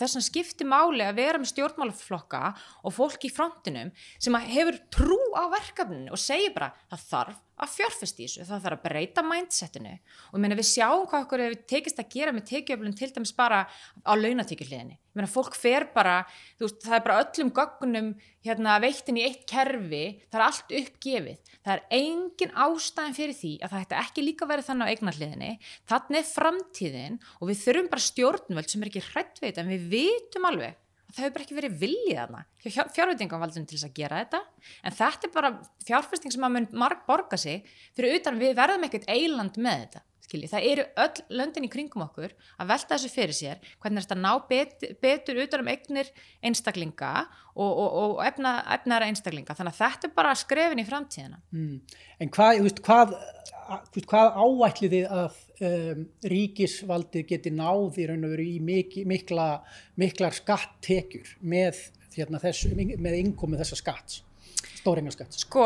[0.02, 2.42] að þess vegna skiptir máli að vera með stjórnmálaflokka
[2.84, 7.40] og fólk í frontinum sem að hefur trú á verkefninu og segir bara það þarf
[7.62, 11.26] að fjárfesti í þessu, það þarf að breyta mindsetinu og ég meina við sjáum hvað
[11.26, 14.98] okkur hefur tekist að gera með tekjuöflun til dæmis bara á launatekjuhliðinni.
[14.98, 16.16] Ég meina fólk fer bara,
[16.58, 18.12] þú veist, það er bara öllum gögnum
[18.48, 21.56] hérna veittin í eitt kerfi, það er allt uppgefið.
[21.62, 25.52] Það er engin ástæðin fyrir því að það hætti ekki líka verið þannig á eignarhliðinni.
[25.92, 29.76] Þannig er framtíðin og við þurfum bara stjórnvöld sem er ekki hrætt við þetta en
[29.76, 30.80] við vitum alveg
[31.16, 32.44] það hefur bara ekki verið viljið þarna.
[32.66, 34.42] Hjá fjárveitingavaldunum til þess að gera þetta.
[34.84, 35.52] En þetta er bara
[35.88, 37.66] fjárfesting sem að mun marg borga sig
[37.98, 38.40] fyrir utan.
[38.42, 40.52] Við verðum ekkert eiland með þetta skilji.
[40.52, 44.20] það eru öll löndin í kringum okkur að velta þessu fyrir sér hvernig er þetta
[44.24, 47.14] ná bet, betur utan um eignir einstaklinga
[47.52, 51.82] og, og, og efna, efnara einstaklinga þannig að þetta er bara skrefin í framtíðina Mm.
[52.22, 53.14] En hvað, veist, hvað,
[53.96, 58.00] veist, hvað áætlið þið að um, ríkisvaldið geti náð
[58.44, 59.48] í mik mikla,
[60.00, 61.82] miklar skattekjur með,
[62.16, 64.22] hérna, með innkomu þessa skatts,
[64.80, 65.44] stóringaskatts?
[65.46, 65.66] Sko,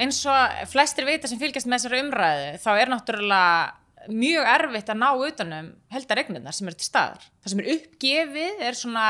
[0.00, 5.00] eins og flestir vita sem fylgjast með þessari umræðu, þá er náttúrulega mjög erfitt að
[5.02, 7.28] ná utanum heldaregnirnar sem eru til staðar.
[7.42, 9.04] Það sem er uppgefið er svona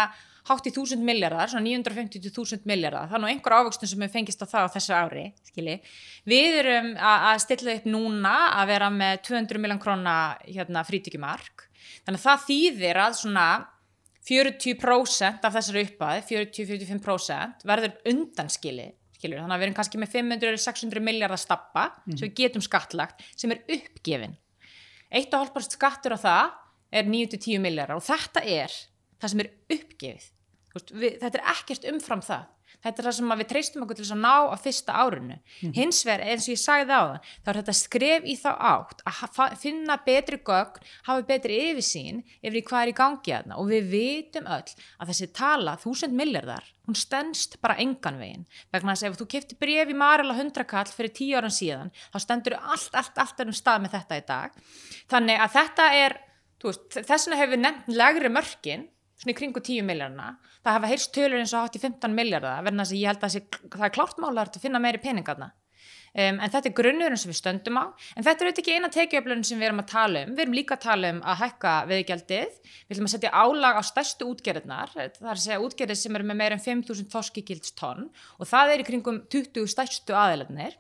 [0.51, 3.11] hátt í 1000 miljardar, svona 950.000 miljardar.
[3.13, 5.77] Er nú einhver ávöxtun sem hefur fengist á það á þessu ári, skilji.
[6.31, 11.69] Við erum að stilla upp núna að vera með 200 miljón króna hérna, frítíkjumark.
[12.07, 13.49] Þannig að það þýðir að svona
[14.31, 21.05] 40% af þessari uppæð, 40-45% verður undanskili skilur, þannig að við erum kannski með 500-600
[21.05, 24.37] miljardar stappa sem við getum skattlagt sem er uppgefin
[25.11, 26.53] 1,5% skattur á það
[27.01, 28.75] er 9-10 miljardar og þetta er
[29.21, 30.29] það sem er uppgefið.
[30.71, 32.49] Þetta er ekkert umfram það
[32.85, 35.39] þetta er það sem að við treystum okkur til þess að ná á fyrsta árinu.
[35.77, 39.05] Hins vegar eins og ég sagði á það þá er þetta skref í þá átt
[39.11, 43.91] að finna betri gögn hafa betri yfirsýn yfir hvað er í gangi aðna og við
[43.95, 48.47] vitum öll að þessi tala, þúsund miljardar hún stendst bara engan veginn.
[48.75, 51.93] Vegna þess að ef þú kefti bref í Marela 100 kall fyrir tíu áran síðan
[52.11, 54.57] þá stendur allt, allt, allt er um stað með þetta í dag.
[55.13, 56.17] Þannig að þetta er
[56.65, 58.89] veist, þess vegna hefur nefnt legri mörkin
[59.21, 60.33] svona í kringu 10 miljardarna
[60.65, 63.23] það hafa heyrst tölur eins og hátt í 15 miljardar verðan þess að ég held
[63.23, 65.53] að þessi, það er klárt mála að finna meiri peningarna
[66.11, 67.85] Um, en þetta er grunnurinn sem við stöndum á.
[68.19, 70.33] En þetta er auðvitað ekki eina tekiöflun sem við erum að tala um.
[70.35, 73.83] Við erum líka að tala um að hækka veðgjaldið við ætlum að setja álag á
[73.87, 78.51] stærstu útgerðnar það er að segja útgerðir sem eru með meira en 5.000 þorskigildstonn og
[78.51, 80.75] það er í kringum 20 stærstu aðeilarnir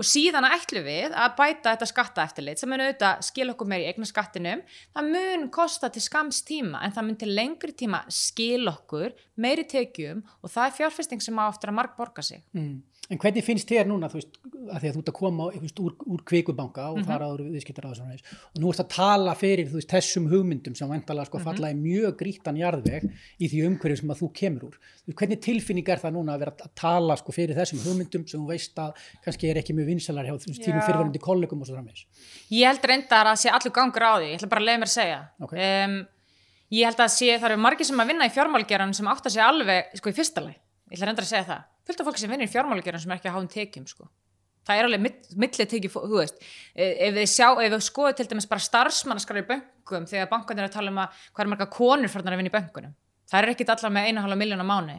[0.00, 3.90] og síðan ætlum við að bæta þetta skattaeftirlit sem mun auðvitað skil okkur meir í
[3.90, 4.62] eigna skattinum
[4.96, 9.66] það mun kosta til skams tíma en það mun til lengri tíma skil okkur meiri
[9.68, 12.80] tekjum og það er fjárfesting sem á aftur að marg borga sig Mm.
[13.10, 14.36] En hvernig finnst þér núna, þú veist,
[14.70, 17.88] að því að þú ert að koma veist, úr, úr kvikubanka og fara áður viðskiptar
[17.90, 21.40] á veist og nú ert að tala fyrir þú veist, þessum hugmyndum sem vantalega sko
[21.42, 24.78] falla í mjög grítan jarðveg í því umhverju sem að þú kemur úr.
[25.10, 28.52] Hvernig tilfinning er það núna að vera að tala sko fyrir þessum hugmyndum sem þú
[28.52, 30.86] veist að kannski er ekki mjög vinsalar hjá þínum Já.
[30.86, 32.06] fyrirverandi kollegum og svo framvegis.
[32.54, 34.90] Ég held reyndar að sé allur gangur á því, ég ætla bara að leiða mér
[34.90, 35.18] að segja.
[35.44, 35.52] Ok.
[35.58, 35.98] Um,
[36.76, 39.42] ég held að sé, það eru margir sem að vinna í fjármálgeran sem átta sig
[39.44, 40.56] alveg, sko, í fyrsta leið.
[40.90, 41.68] Ég ætla reyndar að segja það.
[41.90, 44.08] Fullt af fólk sem vinnir í fjármálgeran sem er ekki að háum tekjum, sko.
[44.68, 46.42] Það er alveg mitt, millið tekið, þú veist,
[46.76, 50.66] Eh, ef við sjá, ef við skoðum til dæmis bara starfsmannaskrar í bönkum þegar bankarnir
[50.66, 52.92] er að tala um að hvað er marga konur farnar að vinna í bönkunum.
[53.30, 54.98] Það er ekkit allar með einu halva miljón á mánu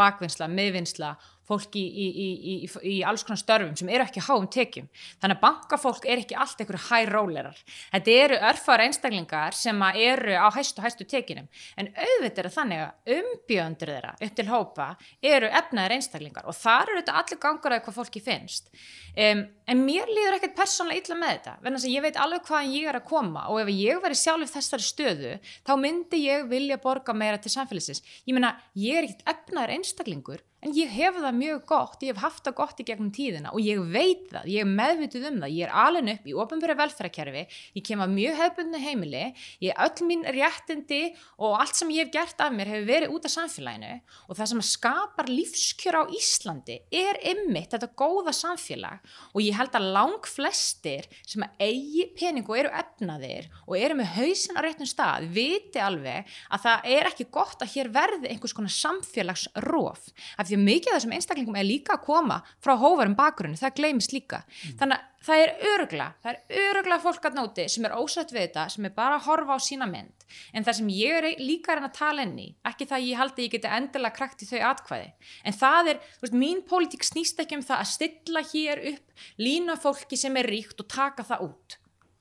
[0.00, 1.14] bakvinnsla, miðvinnsla,
[1.50, 2.54] fólk í, í, í,
[2.86, 4.88] í, alls konar störfum sem eru ekki háum tekjum.
[5.22, 7.58] Þannig að bankafólk er ekki allt einhverju high rollerar.
[7.90, 11.50] Þetta eru örfara einstaklingar sem eru á hæstu hæstu tekinum.
[11.76, 14.88] En auðvitað er þannig að umbjöndur þeirra upp til hópa
[15.34, 18.70] eru efnaðir einstaklingar og þar eru þetta allir gangur að hvað fólki finnst.
[19.10, 22.74] Um, en mér líður ekkert persónlega illa með þetta, þess að ég veit alveg hvaðan
[22.76, 25.32] ég er að koma og ef ég veri sjálf þessari stöðu,
[25.66, 28.04] þá myndi ég vilja borga meira til samfélagsins.
[28.28, 32.20] Ég meina, ég er ekkert efnaðir einstaklingur en ég hef það mjög gott, ég hef
[32.20, 35.54] haft það gott í gegnum tíðina og ég veit það, ég er meðvituð um það,
[35.56, 37.44] ég er alveg upp í ofinbæra velferðarkerfi,
[37.78, 39.22] ég kem að mjög hefbundinu heimili,
[39.64, 41.00] ég öll mín réttindi
[41.40, 43.94] og allt sem ég hef gert af mér hefur verið út af samfélaginu
[44.28, 49.00] og það sem skapar lífskjör á Íslandi er ymmit þetta góða samfélag
[49.32, 53.96] og ég held að lang flestir sem að eigi pening og eru efnaðir og eru
[54.00, 58.30] með hausin á réttum stað, viti alveg að það er ekki gott að hér verði
[58.30, 60.10] einhvers konar samfélagsróf
[60.50, 64.14] því að mikið af þessum einstaklingum er líka að koma frá hóvarum bakgrunni, það gleymist
[64.14, 64.42] líka.
[64.46, 64.76] Mm.
[64.80, 68.46] þannig að það er örugla það er örugla fólk að nóti sem er ósett við
[68.46, 70.24] þetta sem er bara að horfa á sína mynd.
[70.56, 73.54] En það sem ég er líka að tala inn í ekki það ég haldi ég
[73.56, 75.10] geti endilega krakt í þau atkvæði,
[75.44, 79.76] en það er veist, mín pólitík snýst ekki um það að stilla hér upp lína
[79.80, 81.80] fólki sem er ríkt og taka það út.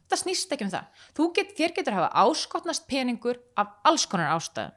[0.09, 1.01] Það snýst ekki um það.
[1.37, 4.73] Get, þér getur að hafa áskotnast peningur af alls konar ástæðum.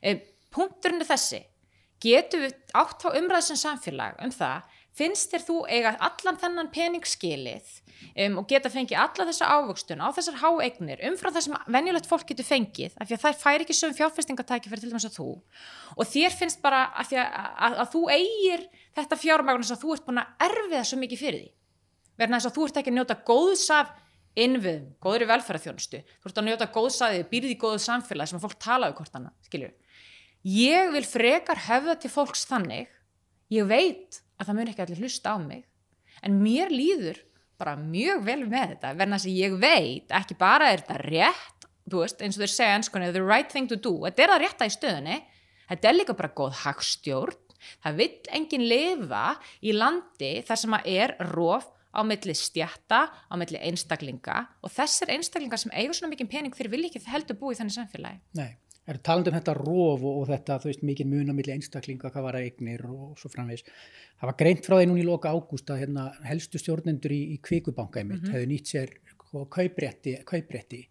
[0.00, 0.14] E,
[0.54, 1.42] punkturinn er þessi
[2.04, 7.70] getum við átt á umræðsum samfélag um það, finnst þér þú eiga allan þennan peningsskilið
[8.24, 12.28] um, og geta fengið alla þessa ávöxtun á þessar háegnir umfram það sem venjulegt fólk
[12.28, 15.28] getur fengið af því að það fær ekki sögum fjárfestingatæki fyrir til dæmis að þú.
[15.98, 18.64] Og þér finnst bara að, að, að, að þú eigir
[18.94, 21.52] þetta fjármagnus að þú ert búin að erfiða svo mikið fyrir því.
[22.14, 23.94] Verðan þess að þú ert ekki að njóta góðs af
[24.34, 26.00] innviðum, góður í velferðarþjónustu.
[26.22, 29.18] Þú ert að njóta góðs af því, býrði góðu samfélagi sem fólk tala um hvort
[29.18, 29.74] annað, skiljur
[30.44, 32.88] ég vil frekar hefða til fólks þannig.
[33.52, 35.64] Ég veit að það mun ekki allir hlusta á mig.
[36.24, 37.20] En mér líður
[37.60, 42.22] bara mjög vel með þetta verðan að ég veit, ekki bara er þetta rétt veist,
[42.24, 44.74] eins og þeir segja ennskunni the right thing to do, þetta er það rétta í
[44.74, 45.20] stöðunni.
[45.68, 47.40] Þetta er líka bara góð hagstjórn.
[47.80, 49.22] Það vil enginn lifa
[49.64, 54.42] í landi þar sem að er róf á milli stjætta, á milli einstaklinga.
[54.66, 58.20] Og þessir einstaklingar sem eigur svona mikið pening þeir vil ekki heldur búið þannig samfélagi.
[58.36, 58.50] Nei
[58.86, 62.10] er taland um þetta róf og, og þetta, þú veist, mikið mun á milli einstaklinga,
[62.12, 63.64] hvað var að eignir og svo framvegs.
[64.20, 67.40] Það var greint frá því núni í loka ágúst að hérna, helstu stjórnendur í, í
[67.44, 68.32] kvíkubanka mm -hmm.
[68.34, 68.94] hefðu nýtt sér
[69.50, 70.84] kauprétti, kauprétti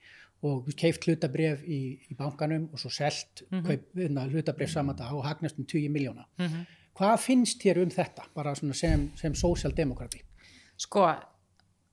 [0.43, 3.79] og keift hlutabref í, í bankanum og svo selt mm -hmm.
[3.95, 6.25] Hérna, hlutabref saman dag og hagnast um 20 miljóna.
[6.38, 6.65] Mm -hmm.
[6.93, 10.21] Hvað finnst þér um þetta, bara sem, sem sósjaldemokrati?
[10.77, 10.99] Sko,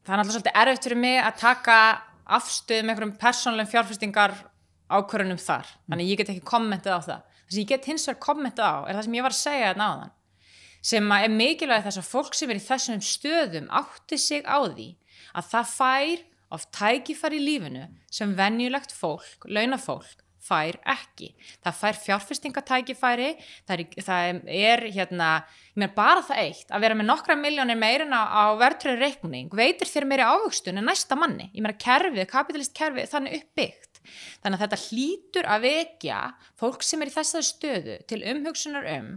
[0.04, 4.34] það er alltaf svolítið erfitt fyrir mig að taka afstöð með einhverjum persónlegum fjárfestingar
[4.90, 8.24] ákvörunum þar, þannig ég get ekki kommentið á það það sem ég get hins vegar
[8.26, 10.16] kommentið á er það sem ég var að segja þarna á þann
[10.90, 14.88] sem er mikilvægt þess að fólk sem er í þessum stöðum átti sig á því
[15.36, 16.24] að það fær
[16.56, 21.30] oft tækifar í lífinu sem venjulegt fólk, launafólk fær ekki.
[21.62, 23.28] Það fær fjárfestingatækifæri,
[23.68, 25.28] það er, það er hérna,
[25.74, 29.52] ég meina bara það eitt að vera með nokkra miljónir meirinn á, á verðtröðu reikning,
[29.52, 31.50] veitir þér meiri ávöxtun en næsta manni.
[31.52, 33.89] Ég meina kerfið, kapitalist kerfið, þannig uppbyggt
[34.42, 36.20] Þannig að þetta hlýtur að vekja
[36.60, 39.10] fólk sem er í þessari stöðu til umhugsunar um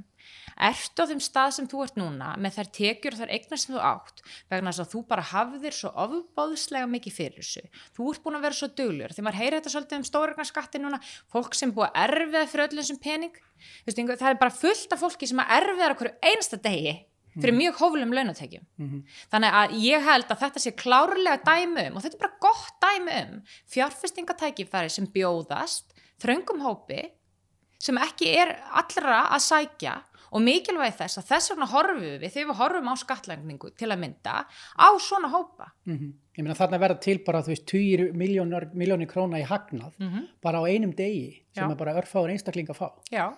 [0.59, 3.73] ertu á þeim stað sem þú ert núna með þær tekjur og þær eignar sem
[3.73, 7.63] þú átt vegna þess að þú bara hafðir svo ofbáðslega mikið fyrir þessu?
[7.97, 11.01] Þú ert búin að vera svo döglur þegar maður heyrir þetta svolítið um stóregnarskatti núna
[11.33, 13.41] fólk sem búið að erfiða fyrir öllum sem pening.
[13.87, 16.95] Vistu, það er bara fullt af fólki sem að erfiða okkur einsta degi
[17.41, 19.01] fyrir mjög hóflum launatækjum mm -hmm.
[19.31, 22.75] þannig að ég held að þetta sé klárlega dæmi um og þetta er bara gott
[22.85, 23.41] dæmi um
[23.73, 27.01] fjárfestingatækifæri sem bjóðast þröngum hópi
[27.79, 30.01] sem ekki er allra að sækja
[30.33, 34.01] og mikilvæg þess að þess vegna horfum við þegar við horfum á skatlækningu til að
[34.01, 36.13] mynda á svona hópa mm -hmm.
[36.33, 38.13] Ég meina þarna verða til bara þú veist 20
[38.73, 40.27] miljónir króna í hagnað mm -hmm.
[40.41, 41.71] bara á einum degi sem Já.
[41.71, 43.37] er bara örfáður einstakling að fá Já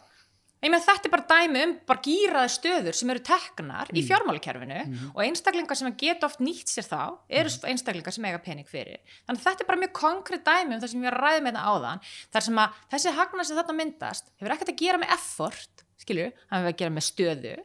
[0.66, 4.00] Með, þetta er bara dæmi um bara gýraði stöður sem eru teknar mm.
[4.00, 5.12] í fjármálikerfinu mm.
[5.12, 7.68] og einstaklingar sem geta oft nýtt sér þá eru mm.
[7.70, 9.04] einstaklingar sem eiga pening fyrir.
[9.28, 11.46] Þannig að þetta er bara mjög konkrétt dæmi um það sem við erum að ræða
[11.46, 15.02] með það áðan þar sem að þessi hagnar sem þetta myndast hefur ekkert að gera
[15.04, 17.56] með effort, skilju, það hefur að gera með stöðu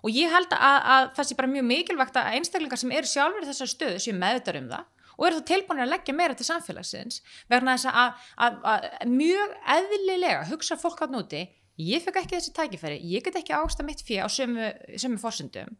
[0.00, 3.44] og ég held að, að það sé bara mjög mikilvægt að einstaklingar sem eru sjálfur
[3.44, 4.88] í þessar stöðu séu meðutar um það
[5.20, 7.20] og eru þá tilbúinir að leggja meira til samfélagsins
[7.52, 11.42] vegna þess að, að, að mjög eðlilega hugsa fólk átt núti
[11.80, 14.68] ég fekk ekki þessi tækifæri, ég get ekki ásta mitt fyrir á sömu,
[15.00, 15.76] sömu fórsendum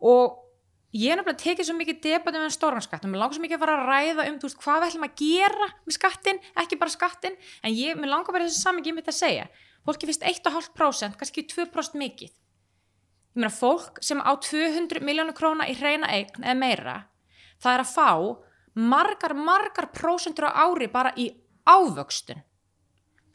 [0.00, 0.42] og
[0.96, 3.76] ég er náttúrulega tekið svo mikið debatum með stórnarskattum, mér langar svo mikið að fara
[3.76, 7.76] að ræða um veist, hvað við ætlum að gera með skattin ekki bara skattin, en
[7.76, 9.46] ég, mér langar bara þessu saman ég mitt að segja,
[9.86, 12.32] fólki finnst 1,5% kannski 2% mikið.
[13.36, 16.96] Ég meina fólk sem á 200 miljónu króna í hreina eign eða meira,
[17.60, 18.10] það er að fá
[18.76, 21.28] margar, margar prósentur á ári bara í
[21.68, 22.40] ávöxtun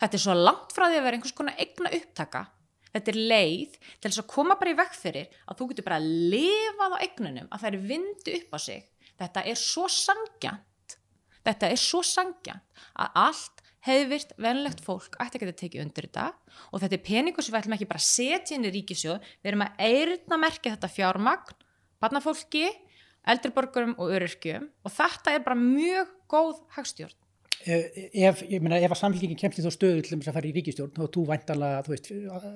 [0.02, 2.48] Þetta er svo langt frá því að vera einhvers konar egna upptaka.
[2.92, 6.00] Þetta er leið til þess að koma bara í vekk fyrir að þú getur bara
[6.02, 8.86] að lifa á egnunum, að það er vindu upp á sig.
[9.22, 10.96] Þetta er svo sangjant,
[11.46, 16.26] þetta er svo sangjant að allt hefðvirt, venlegt fólk ætti að geta tekið undir þetta
[16.70, 19.52] og þetta er peningur sem við ætlum ekki bara að setja inn í ríkisjóð, við
[19.54, 21.56] erum að eirna merkja þetta fjármagn,
[22.02, 22.68] barnafólki,
[23.32, 27.21] eldriborgurum og öryrkjum og þetta er bara mjög góð hagstjórn.
[27.62, 30.50] Eh, ef, ég meina, ef að samfélgingin kemst í þá stöðu til þess að fara
[30.50, 32.08] í ríkistjórn þá þú væntalega, þú veist,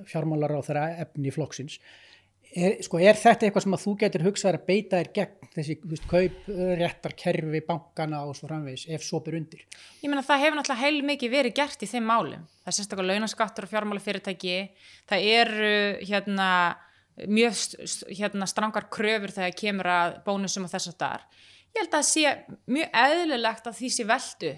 [0.09, 1.77] fjármálar á þeirra efni flokksins
[2.55, 5.73] Er, sko, er þetta eitthvað sem að þú getur hugsað að beita þér gegn þessi
[5.91, 6.35] veist, kaup,
[6.79, 9.65] réttar, kerfi, bankana og svo framvegis ef svo byr undir?
[9.99, 12.45] Ég menna það hefur náttúrulega heil mikið verið gert í þeim málum.
[12.63, 14.55] Það er sérstaklega launaskattur og fjármálafyrirtæki.
[15.11, 15.73] Það eru
[16.07, 16.47] hérna,
[17.27, 17.59] mjög
[18.21, 21.27] hérna, strangar kröfur þegar kemur að bónusum og þess að þar.
[21.75, 22.35] Ég held að það sé
[22.77, 24.55] mjög eðlilegt að því sé veldu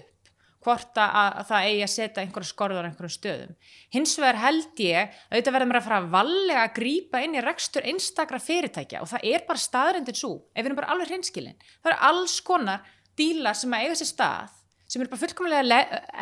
[0.68, 3.56] hvort að, að það eigi að setja einhverju skorður á einhverju stöðum.
[3.94, 7.38] Hins vegar held ég að auðvitað verður mér að fara að vallega að grýpa inn
[7.38, 11.12] í rekstur einstakra fyrirtækja og það er bara staðrindin svo, ef við erum bara alveg
[11.12, 11.58] hrinskilin.
[11.80, 14.54] Það eru alls konar dílar sem að eiga sér stað
[14.88, 15.78] sem eru bara fullkomlega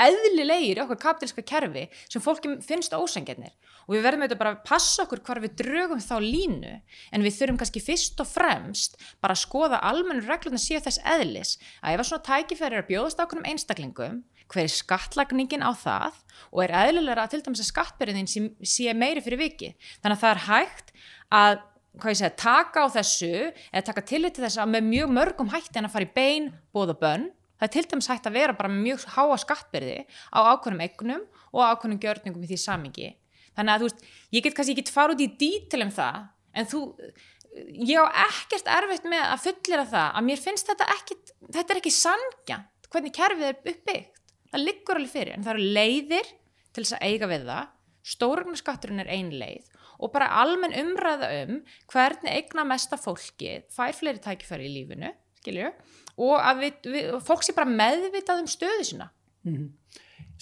[0.06, 3.54] eðlilegir í okkur kapitalska kerfi sem fólki finnst ósengjarnir
[3.86, 6.72] og við verðum auðvitað bara að passa okkur hvar við drögum þá línu
[7.14, 11.52] en við þurfum kannski fyrst og fremst bara að skoða almennu reglurna síðan þess eðlis
[11.78, 14.18] að ef að svona tækifæri er að bjóðast ákveðum einstaklingum
[14.52, 16.18] hver er skattlagningin á það?
[16.52, 20.22] Og er eðlilega að til dæmis að skattbyrðin sé, sé meiri fyrir viki þannig að
[20.22, 20.92] það er hægt
[21.36, 21.58] að
[22.12, 23.32] segja, taka á þessu
[23.72, 26.50] eða taka tillit til þess að með mjög mörgum hætti en að fara í bein,
[26.76, 27.30] bóð og bönn.
[27.56, 31.22] Það er til dæmis hægt að vera bara mjög háa skattbyrði á ákveðnum eignum
[31.56, 33.14] og ákveðnum gjörningum í því samingi
[33.56, 34.04] þannig að þú veist,
[34.36, 36.18] ég get kannski ekki fara út í dítil um það,
[36.56, 36.82] en þú
[37.88, 41.16] ég á ekkert erfitt með að fullera það, að mér finnst þetta ekki
[41.56, 44.20] þetta er ekki sangjant, hvernig kerfið er uppbyggt,
[44.56, 46.32] það liggur alveg fyrir en það eru leiðir
[46.72, 47.72] til þess að eiga við það.
[48.06, 54.20] Stórugnaskatturinn er ein leið og bara almenn umræða um hvernig eigna mesta fólki fær fleiri
[54.22, 55.12] tækifæri í lífinu
[55.46, 55.70] skilju,
[56.26, 59.10] og að við, við, fólk sé bara meðvitað um stöðu sína.
[59.46, 59.68] Mm -hmm.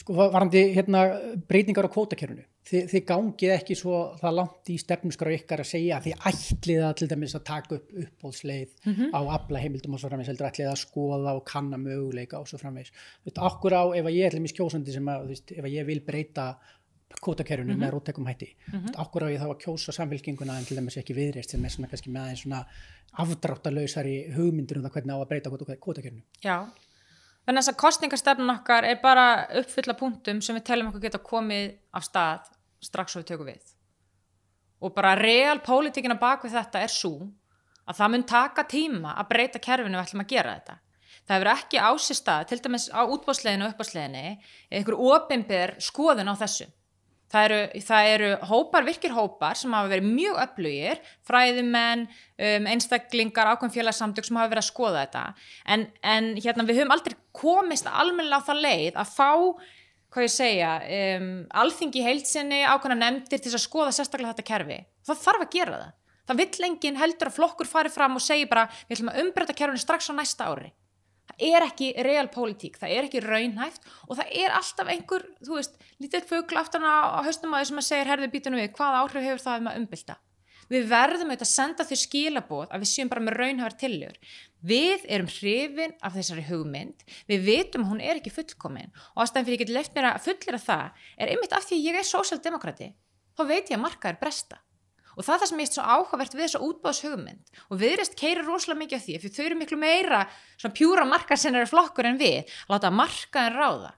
[0.01, 1.05] Sko varandi hérna,
[1.49, 5.99] breytingar á kvótakerfunu þið, þið gangið ekki svo það langt í stefnusgráð ykkar að segja
[5.99, 9.11] að þið ætlið að til dæmis að taka upp uppbóðsleið mm -hmm.
[9.13, 12.59] á afla heimildum og svo framvegs heldur ætlið að skoða og kanna möguleika og svo
[12.59, 12.95] framvegs.
[13.21, 15.87] Þú veist, okkur á ef ég ætlum í skjósandi sem að, þú veist, ef ég
[15.87, 16.55] vil breyta
[17.21, 17.85] kvotakerfunu mm -hmm.
[17.85, 19.01] með róttekum hætti mm -hmm.
[19.01, 21.89] okkur á ég þá að kjósa samfélkinguna en til dæmis ekki viðreist sem er svona
[21.89, 22.67] kannski með aðeins svona
[23.13, 26.67] afdráttalöysari hugmyndir um það hvernig á að breyta kvotakerfunu Já,
[27.45, 29.25] Þannig að þess að kostningarstefnun okkar er bara
[29.61, 32.47] uppfylla punktum sem við telum okkur geta komið af stað
[32.85, 33.75] strax og við tökum við.
[34.85, 37.17] Og bara real pólitíkina bak við þetta er svo
[37.85, 40.79] að það mun taka tíma að breyta kerfinu og ætlum að gera þetta.
[41.25, 44.25] Það hefur ekki ásist að, til dæmis á útbóðsleginu og uppbóðsleginu,
[44.77, 46.67] einhver ofinbyr skoðun á þessu.
[47.35, 53.49] Það eru, það eru hópar, virkir hópar sem hafa verið mjög öflugir, fræðumenn, um, einstaklingar,
[53.55, 55.23] ákveðum félagsamtök sem hafa verið að skoða þetta.
[55.75, 59.31] En, en hérna, við höfum aldrei komist almenna á það leið að fá,
[60.15, 61.29] hvað ég segja, um,
[61.65, 64.79] alþingi heilsinni, ákveðna nefndir til að skoða sérstaklega þetta kerfi.
[65.09, 65.93] Það þarf að gera það.
[66.25, 69.59] Það vill enginn heldur að flokkur fari fram og segi bara við ætlum að umbreyta
[69.59, 70.71] kerfinu strax á næsta ári
[71.35, 75.59] það er ekki real politík, það er ekki raunhæft og það er alltaf einhver, þú
[75.59, 79.27] veist, lítið fögl aftan á, höstum aðeins sem að segja herðu býtunum við, hvaða áhrif
[79.29, 80.19] hefur það um að umbylta
[80.73, 84.19] við verðum auðvitað að senda þau skilabóð að við séum bara með raunhæfar tilljur
[84.65, 87.05] við erum hrifin af þessari hugmynd.
[87.29, 88.93] Við vitum að hún er ekki fullkomin.
[89.15, 91.89] Og ástæðan fyrir ég get left mér að fullera það er einmitt af því að
[91.89, 92.93] ég er sósjaldemokrati
[93.35, 94.61] þá veit ég að marka er bresta.
[95.15, 98.43] Og það er það sem ég er svo áhugavert við þessa útbáðshugmynd og viðrist keira
[98.43, 100.23] rosalega mikið af því fyrir þau eru miklu meira
[100.57, 103.93] svona pjúra markasinnari flokkur en við að láta markaðin ráða.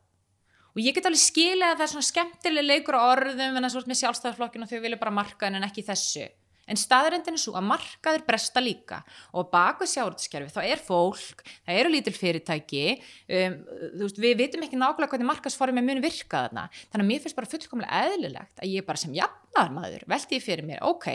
[0.76, 3.68] Og ég get alveg skilja að það er svona skemmtileg leikur á orðum en það
[3.68, 6.26] er svona með sjálfstæðarflokkinu og þau vilja bara markaðin en ekki þessu
[6.66, 9.00] en staðrendin er svo að markaður bresta líka.
[9.36, 13.58] Og baka sjáurðskerfi þá er fólk, það eru lítil fyrirtæki um,
[14.02, 16.66] veist, við vitum ekki nákvæmlega hvernig markasformi mun virka þarna.
[16.90, 20.66] Þannig að mér finnst bara fullkomlega eðlilegt að ég bara sem jafnar maður veldi fyrir
[20.68, 21.08] mér, ok,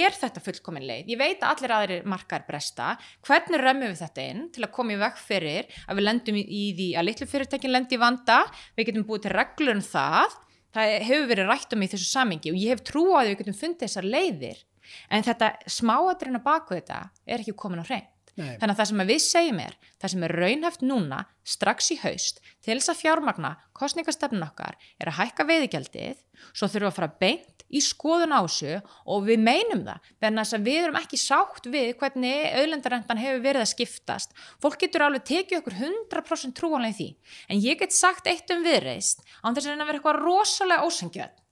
[0.00, 1.10] er þetta fullkomin leið?
[1.14, 2.94] Ég veit að allir aðrir markaður bresta.
[3.26, 6.44] Hvernig römmum við þetta inn til að koma í vekk fyrir að við lendum í,
[6.44, 8.40] í því að litlu fyrirtækin lendi í vanda?
[8.78, 10.38] Við getum búið til reglur um það.
[10.74, 13.58] Það hefur verið rætt um í þessu samingi og ég hef trú að við getum
[13.60, 14.62] fundið þessar leiðir
[15.10, 18.10] en þetta smáadrina baku þetta er ekki komin á hreint.
[18.34, 18.56] Nei.
[18.58, 22.40] þannig að það sem við segjum er það sem er raunhæft núna strax í haust
[22.66, 27.12] til þess að fjármagna kostningastefnun okkar er að hækka veiðigjaldið svo þurfum við að fara
[27.22, 28.72] beint í skoðun ásu
[29.06, 33.64] og við meinum það þannig að við erum ekki sátt við hvernig auðlendarendan hefur verið
[33.64, 34.34] að skiptast.
[34.62, 37.08] Fólk getur alveg tekið okkur 100% trúanlega því.
[37.48, 41.43] En ég get sagt eitt um viðreist án þess að vera eitthvað rosalega ósengjöld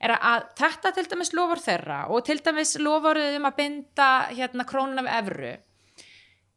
[0.00, 4.66] er að þetta til dæmis lofur þeirra og til dæmis lofuruð um að binda hérna
[4.68, 5.54] krónun af evru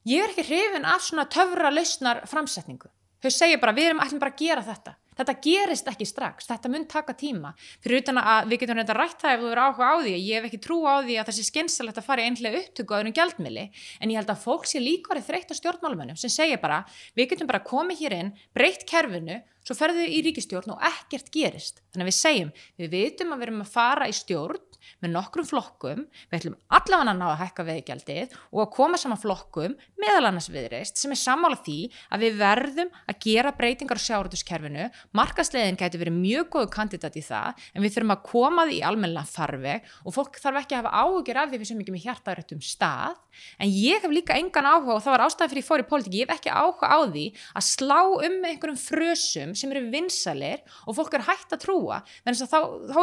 [0.09, 2.91] ég er ekki hrifin af svona töfra lausnar framsetningu
[3.23, 6.71] þau segja bara við erum allir bara að gera þetta Þetta gerist ekki strax, þetta
[6.73, 7.53] mun taka tíma.
[7.83, 10.39] Fyrir utan að við getum reynda rætt það ef þú eru áhuga á því, ég
[10.39, 12.99] hef ekki trú á því að það sé skynsalegt að fara í einhlega upptöku á
[12.99, 13.65] öðrum gjaldmili,
[13.99, 16.83] en ég held að fólk sé líka verið þreytt á stjórnmálumönnum sem segja bara,
[17.17, 21.83] við getum bara komið hér inn, breytt kerfinu, svo ferðu í ríkistjórn og ekkert gerist.
[21.93, 24.72] Þannig að við segjum, við vitum að við erum að fara í stjórn
[25.03, 29.21] með nokkrum flokkum, við ætlum allavega að ná að hækka veðgjaldið og að koma saman
[29.21, 31.77] flokkum meðal annars viðreist sem er sammála því
[32.13, 37.23] að við verðum að gera breytingar á sjáratuskerfinu, markaslegin getur verið mjög góðu kandidat í
[37.25, 40.83] það en við þurfum að koma því í almenna farveg og fólk þarf ekki að
[40.83, 43.15] hafa áhugjur af því við sem ekki með hjartaðrættum stað.
[43.57, 46.13] En ég hef líka engan áhuga og það var ástæðan fyrir ég fór í pólitík,
[46.13, 47.25] ég hef ekki áhuga á því
[47.57, 51.97] að slá um með einhverjum frösum sem eru vinsalir og fólk er hægt að trúa,
[52.21, 52.59] þannig að þá,
[52.93, 52.99] þá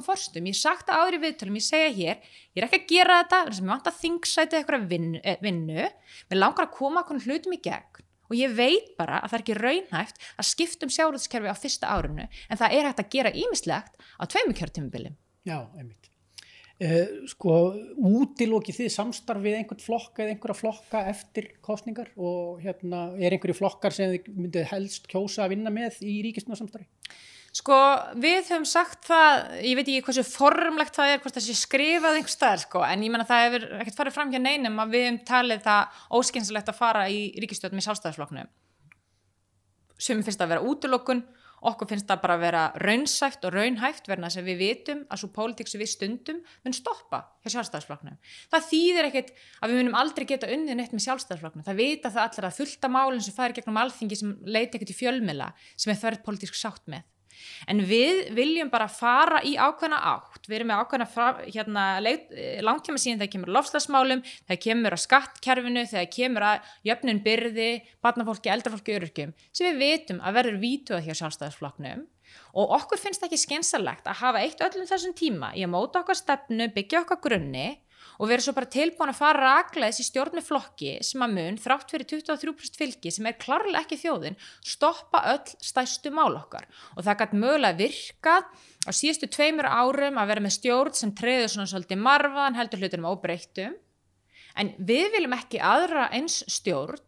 [0.00, 2.16] að röngum forstum, ég sagt það áður í viðtölum, ég segja hér,
[2.54, 5.38] ég er ekki að gera þetta, þannig að ég vant að þingsæti eitthvað vinnu, eh,
[5.40, 5.88] vinnu,
[6.30, 8.04] mér langar að koma okkur hlutum í gegn.
[8.30, 12.28] Og ég veit bara að það er ekki raunhæft að skiptum sjáruðskerfi á fyrsta árinu
[12.48, 15.16] en það er hægt að gera ímislegt á tveimu kjörtímubilum.
[15.42, 16.06] Já, einmitt.
[16.80, 23.34] Uh, sko, útilókið þið samstarfið einhvern flokka eða einhverja flokka eftir kostningar og hérna er
[23.34, 26.56] einhverju flokkar sem þið myndið helst kjósa að vinna með í ríkistuna
[27.50, 27.76] Sko,
[28.22, 32.18] við höfum sagt það, ég veit ekki hversu formlegt það er, hvort það sé skrifað
[32.20, 35.02] einhver stað, sko, en ég menna það hefur ekkert farið fram hjá neinum að við
[35.08, 35.82] höfum talið það
[36.20, 38.48] óskynsilegt að fara í ríkistjóð með sjálfstæðisflokknum
[40.00, 41.20] sem finnst að vera útilókun
[41.68, 45.28] okkur finnst það bara að vera raunsæft og raunhæft verna að við vitum að svo
[45.34, 48.16] pólitík sem við stundum mun stoppa hjá sjálfstæðsflokknum.
[48.48, 49.30] Það þýðir ekkert
[49.60, 51.66] að við munum aldrei geta unnið neitt með sjálfstæðsflokknum.
[51.68, 51.76] Það
[57.40, 61.84] það en við viljum bara fara í ákveðna átt, við erum með ákveðna hérna,
[62.66, 67.68] langtíma síðan þegar kemur lofslagsmálum, þegar kemur að skattkerfinu, þegar kemur að jöfnun byrði,
[68.04, 72.08] barnafólki, eldrafólki, öryrkjum sem við vitum að verður vítuð hjá sjálfstæðisflokknum.
[72.60, 76.18] Og okkur finnst ekki skynsalegt að hafa eitt öllum þessum tíma í að móta okkar
[76.18, 77.68] stefnu, byggja okkar grunni
[78.20, 81.92] og verður svo bara tilbúin að fara ragleðis í stjórnu flokki sem að mun þrátt
[81.94, 86.66] fyrir 23% fylgi sem er klarlega ekki þjóðin stoppa öll stæstu mál okkar.
[86.98, 88.50] Og það gæti mögulega virkað
[88.84, 93.08] á síðustu tveimur árum að vera með stjórn sem treyður svona svolítið marfaðan heldur hlutunum
[93.14, 93.78] óbreyttum.
[94.60, 97.00] En við viljum ekki aðra eins stjórn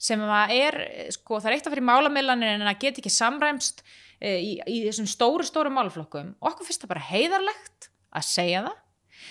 [0.00, 0.78] sem að er,
[1.12, 3.82] sko það er eitt af fyrir málamillanir en að geta ekki samræmst
[4.16, 8.78] e, í, í þessum stóru stóru málflokkum okkur finnst það bara heiðarlegt að segja það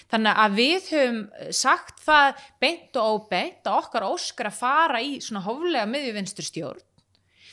[0.09, 1.19] Þannig að við höfum
[1.55, 6.85] sagt það beint og óbeint að okkar óskar að fara í svona hóflega miðjuvinstur stjórn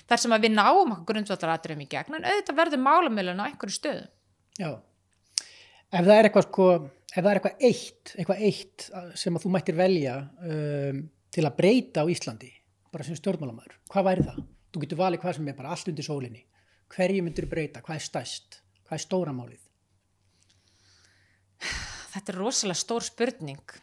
[0.06, 3.74] þar sem að við náum okkur grundvallaratriðum í gegn en auðvitað verður málamilun á einhverju
[3.74, 4.04] stöðu.
[4.56, 4.70] Já,
[5.90, 6.68] ef það er eitthvað sko,
[7.10, 8.86] ef það er eitthvað eitt, eitthvað eitt
[9.18, 11.00] sem að þú mættir velja um,
[11.34, 12.52] til að breyta á Íslandi,
[12.94, 14.44] bara sem stjórnmálamæður, hvað væri það?
[14.76, 16.42] Þú getur valið hvað sem er bara allt undir sólinni.
[16.92, 17.80] Hverju myndir breyta?
[17.82, 18.58] Hvað er stæst?
[18.86, 19.62] Hvað er stóramálið?
[22.16, 23.76] Þetta er rosalega stór spurning.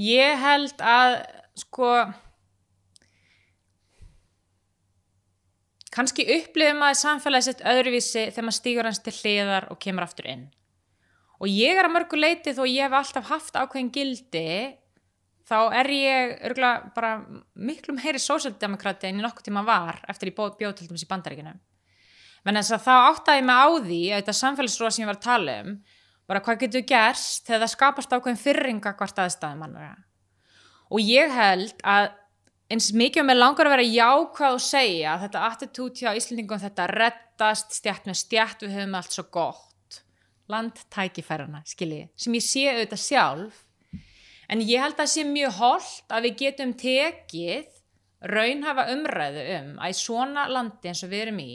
[0.00, 1.18] Ég held að
[1.60, 1.90] sko
[5.92, 10.30] kannski upplifum að samfélagi sett öðruvísi þegar maður stýgur hans til hliðar og kemur aftur
[10.32, 10.46] inn.
[11.40, 14.46] Og ég er að mörgu leiti þó ég hef alltaf haft ákveðin gildi
[15.50, 17.12] þá er ég örgulega bara
[17.58, 21.56] miklu meiri sósaldemokrati en ég nokkuð tíma var eftir ég bjóð til dæmis í bandaríkinu.
[22.46, 25.26] Menn þess að þá áttaði mig á því að þetta samfélagsróa sem ég var að
[25.26, 25.72] tala um
[26.30, 29.96] bara hvað getur gerst þegar það skapast ákveðin fyrringa hvort aðstæðum mannara
[30.90, 32.10] og ég held að
[32.70, 37.74] eins mikið með langar að vera jákvæð og segja þetta attitút hjá Íslandingum þetta rettast
[37.80, 39.98] stjætt með stjætt við höfum allt svo gott.
[40.50, 43.58] Landtækifærana, skilji sem ég sé auðvitað sjálf.
[44.50, 47.76] En ég held að það sé mjög holdt að við getum tekið
[48.30, 51.52] raunhafa umræðu um að í svona landi eins og við erum í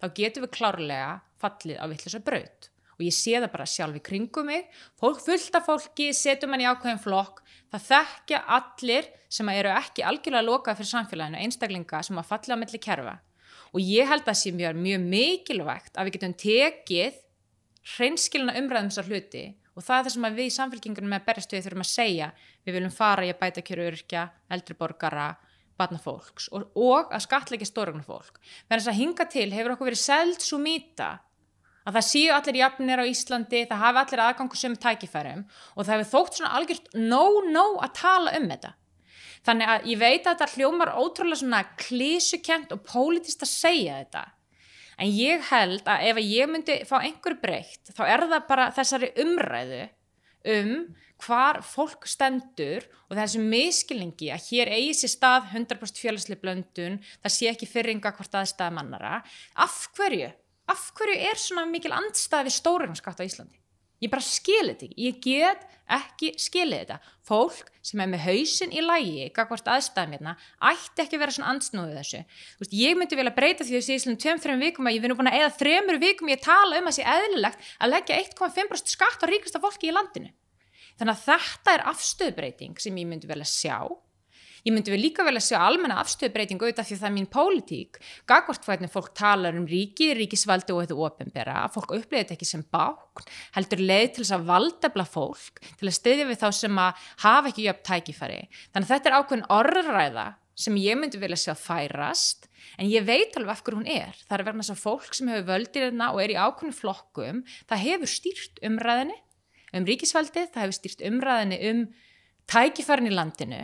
[0.00, 1.10] þá getum við klárlega
[1.40, 4.66] fallið á vittlis að braut og ég sé það bara sjálf í kringum mig.
[5.00, 7.40] Fólk fullt af fólki, setjum hann í ákveðin flokk.
[7.72, 12.60] Það þekkja allir sem eru ekki algjörlega lokað fyrir samfélaginu einstaklinga sem að falla á
[12.60, 13.16] melli kerfa.
[13.72, 17.20] Og ég held að það sé mjög, mjög mikilvægt að við getum tekið
[17.96, 19.44] hreinskilina umræðum þessar hluti.
[19.78, 22.32] Og það er það sem við í samfélkingunum með berjastuði þurfum að segja.
[22.66, 25.28] Við viljum fara í að bæta kjöru örkja, eldri borgara
[25.80, 26.50] batna fólks.
[26.52, 28.40] Og, og að skatleika stórugna fólk.
[28.68, 30.44] Þannig að hinga til hefur okkur verið seld
[31.90, 35.94] að það séu allir jafnir á Íslandi, það hafi allir aðgangu sem tækifærum og það
[35.96, 38.74] hefur þótt svona algjört no-no að tala um þetta.
[39.48, 44.24] Þannig að ég veit að þetta hljómar ótrúlega svona klísukent og pólitist að segja þetta.
[45.00, 49.14] En ég held að ef ég myndi fá einhver breytt, þá er það bara þessari
[49.24, 49.86] umræðu
[50.50, 50.74] um
[51.20, 57.34] hvar fólk stendur og þessu miskilningi að hér eigi sér stað 100% félagslega blöndun, það
[57.34, 59.18] sé ekki fyrringa hvort aðstæða mannara.
[59.56, 60.30] Af hverju?
[60.70, 63.58] Af hverju er svona mikil andstæði við stórunarskatt á Íslandi?
[64.00, 65.02] Ég bara skilir þetta ekki.
[65.04, 66.96] Ég get ekki skilið þetta.
[67.26, 70.34] Fólk sem er með hausin í lægi, kakvart aðstæðum hérna,
[70.70, 72.20] ætti ekki að vera svona ansnúðið þessu.
[72.62, 75.16] Veist, ég myndi vilja breyta því að þessi íslum tveim, þreim vikum að ég vinn
[75.18, 79.24] búin að eða þremur vikum ég tala um að sé eðlilegt að leggja 1,5% skatt
[79.24, 80.32] á ríkasta fólki í landinu.
[81.00, 83.76] Þannig að þetta er afstöðbreyting sem ég myndi vilja sjá
[84.66, 88.00] Ég myndi við líka vel að sjá almenna afstöðbreytingu auðvitað því það er mín pólitík.
[88.28, 92.50] Gagvart hvernig fólk talar um ríki, ríkisvaldi og þetta ofinbera, að fólk upplýði þetta ekki
[92.50, 96.84] sem bákn, heldur leið til þess að valdefla fólk, til að styðja við þá sem
[96.84, 98.38] að hafa ekki jöfn tækifæri.
[98.74, 100.28] Þannig að þetta er ákveðin orðræða
[100.60, 104.18] sem ég myndi vilja sjá færast, en ég veit alveg af hverju hún er.
[104.28, 107.42] Það er verðan þess að fólk sem hefur völdir hérna og er í ákveðin flokkum,
[107.70, 109.16] það hefur stýrt umræðinni
[109.72, 111.84] um ríkisvaldið, það hefur stýrt umræðinni um
[112.50, 113.62] tækifærin í landinu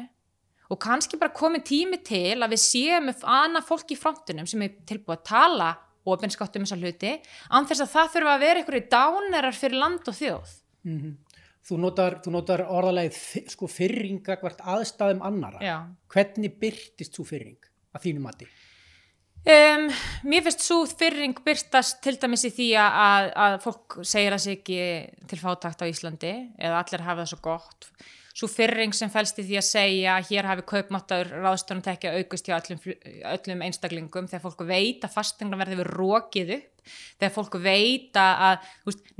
[0.70, 4.78] og kannski bara komið tími til að við séum annað fólk í frontunum sem er
[4.88, 5.70] tilbúið að tala
[6.06, 7.14] ofinskott um þessa hluti
[7.58, 11.14] anþess að það þurfa að vera einhverju dánerar fyrir land og þjóð mm -hmm.
[11.66, 15.90] Þú notar, notar orðalegið sko fyrringa hvert aðstæðum annara Já.
[16.08, 17.58] hvernig byrtist svo fyrring
[17.92, 18.46] að þínu mati?
[19.46, 19.90] Um,
[20.26, 24.58] mér finnst svo fyrring byrtast til dæmis í því að, að fólk segir að sig
[24.58, 24.78] ekki
[25.26, 27.90] til fátakt á Íslandi eða allir hafa það svo gott
[28.36, 32.48] svo fyrring sem fælst í því að segja að hér hafi kaupmáttaður ráðstöðunum tekja aukust
[32.48, 32.82] hjá öllum,
[33.32, 36.72] öllum einstaklingum þegar fólk veit að fastegna verði við rókið upp
[37.18, 38.66] þegar fólk veit að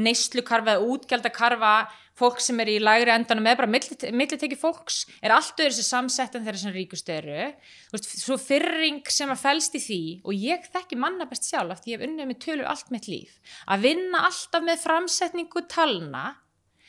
[0.05, 1.73] neyslukarfa eða útgjaldakarfa
[2.17, 6.37] fólk sem er í lægri endanum eða bara millitekki fólks er allt öðru sem samsett
[6.37, 7.51] en þeirra sem ríkust eru.
[7.99, 12.09] Svo fyrring sem að fælst í því og ég þekki manna best sjálf ég hef
[12.09, 13.37] unnið með tölur allt mitt líf
[13.69, 16.27] að vinna alltaf með framsetningu talna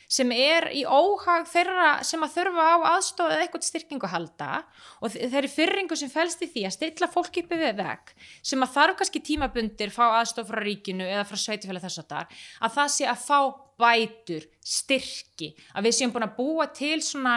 [0.08, 4.48] sem er í óhag þeirra sem að þurfa á aðstofa eða eitthvað styrkingu að halda
[5.04, 8.74] og þeirri fyrringu sem fælst í því að stilla fólk yfir við veg sem að
[8.78, 12.92] þarf kannski tímabundir fá aðstof frá ríkinu eða frá sveitifæli þess að þar að það
[12.96, 13.40] sé að fá
[13.78, 17.36] bætur, styrki að við séum búin að búa til svona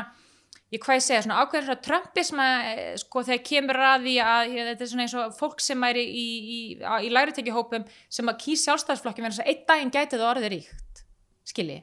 [0.72, 4.55] ég hvað ég segja, svona ákveður svona trömpism að sko þegar kemur að því að
[4.55, 8.39] þetta er svona eins og fólk sem er í, í, í, í læritekihópum sem að
[8.45, 11.03] kýr sjálfstæðsflokki verður þess að einn daginn gæti það orðið ríkt
[11.51, 11.82] skilji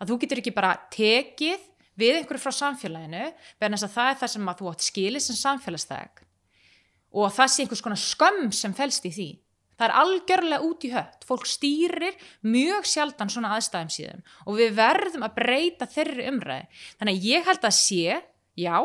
[0.00, 1.64] að þú getur ekki bara tekið
[1.96, 3.24] við einhverju frá samfélaginu
[3.60, 6.22] verðan þess að það er það sem að þú átt skilið sem samfélagsþeg
[7.16, 9.28] og það sé einhvers konar skömm sem fælst í því.
[9.76, 11.24] Það er algjörlega út í hött.
[11.28, 12.14] Fólk stýrir
[12.48, 17.50] mjög sjaldan svona aðstæðum síðan og við verðum að breyta þeirri umræði þannig að ég
[17.50, 18.20] held að sé,
[18.56, 18.76] já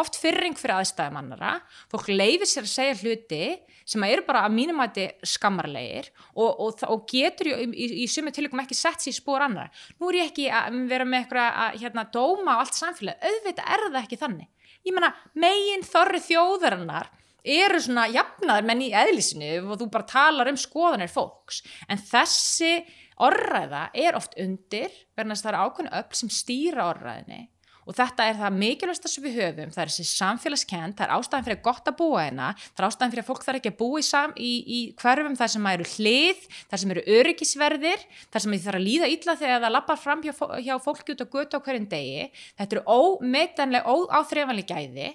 [0.00, 1.52] oft fyrring fyrir aðstæðum annara
[1.92, 3.42] fólk leifir sér að segja hluti
[3.84, 8.06] sem eru bara að mínum að þetta skammarlegir og, og, og getur í, í, í
[8.10, 9.68] sumu tilökum ekki sett sér í spór annara
[10.00, 13.74] nú er ég ekki að vera með eitthvað að hérna, dóma á allt samfélag, auðvitað
[13.76, 14.50] er það ekki þannig.
[14.84, 17.08] Ég menna, megin þorri þjóðarinnar
[17.54, 21.62] eru svona jafnaður menn í eðlisinu og þú bara talar um skoðanir fólks.
[21.88, 22.78] En þessi
[23.24, 27.42] orðræða er oft undir verðan þess að það er ákveðinu öll sem stýra orðræðinni
[27.84, 29.72] og þetta er það mikilvægsta sem við höfum.
[29.74, 33.14] Það er þessi samfélagskend, það er ástæðan fyrir gott að búa hérna, það er ástæðan
[33.14, 35.88] fyrir að fólk þarf ekki að búa í, sam, í, í hverfum þar sem eru
[35.94, 40.00] hlið, þar sem eru öryggisverðir þar sem þið þarf að líða illa þegar það lappar
[40.00, 40.32] fram hjá,
[40.64, 45.12] hjá fólki út á götu á hverjum degi, þetta eru ómetanlega óáþreifanlega gæði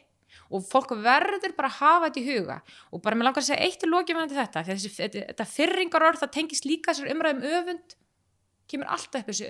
[0.49, 2.55] og fólk verður bara að hafa þetta í huga.
[2.89, 6.31] Og bara með langar að segja eitt í lókjum þetta, þessi, þetta fyrringar orð það
[6.39, 7.97] tengist líka þessar umræðum öfund
[8.69, 9.49] kemur alltaf upp þessi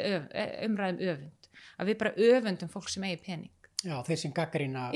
[0.67, 1.38] umræðum öfund
[1.77, 3.51] að við bara öfundum fólk sem eigi pening.
[3.79, 4.89] Já, þeir sem gaggarina...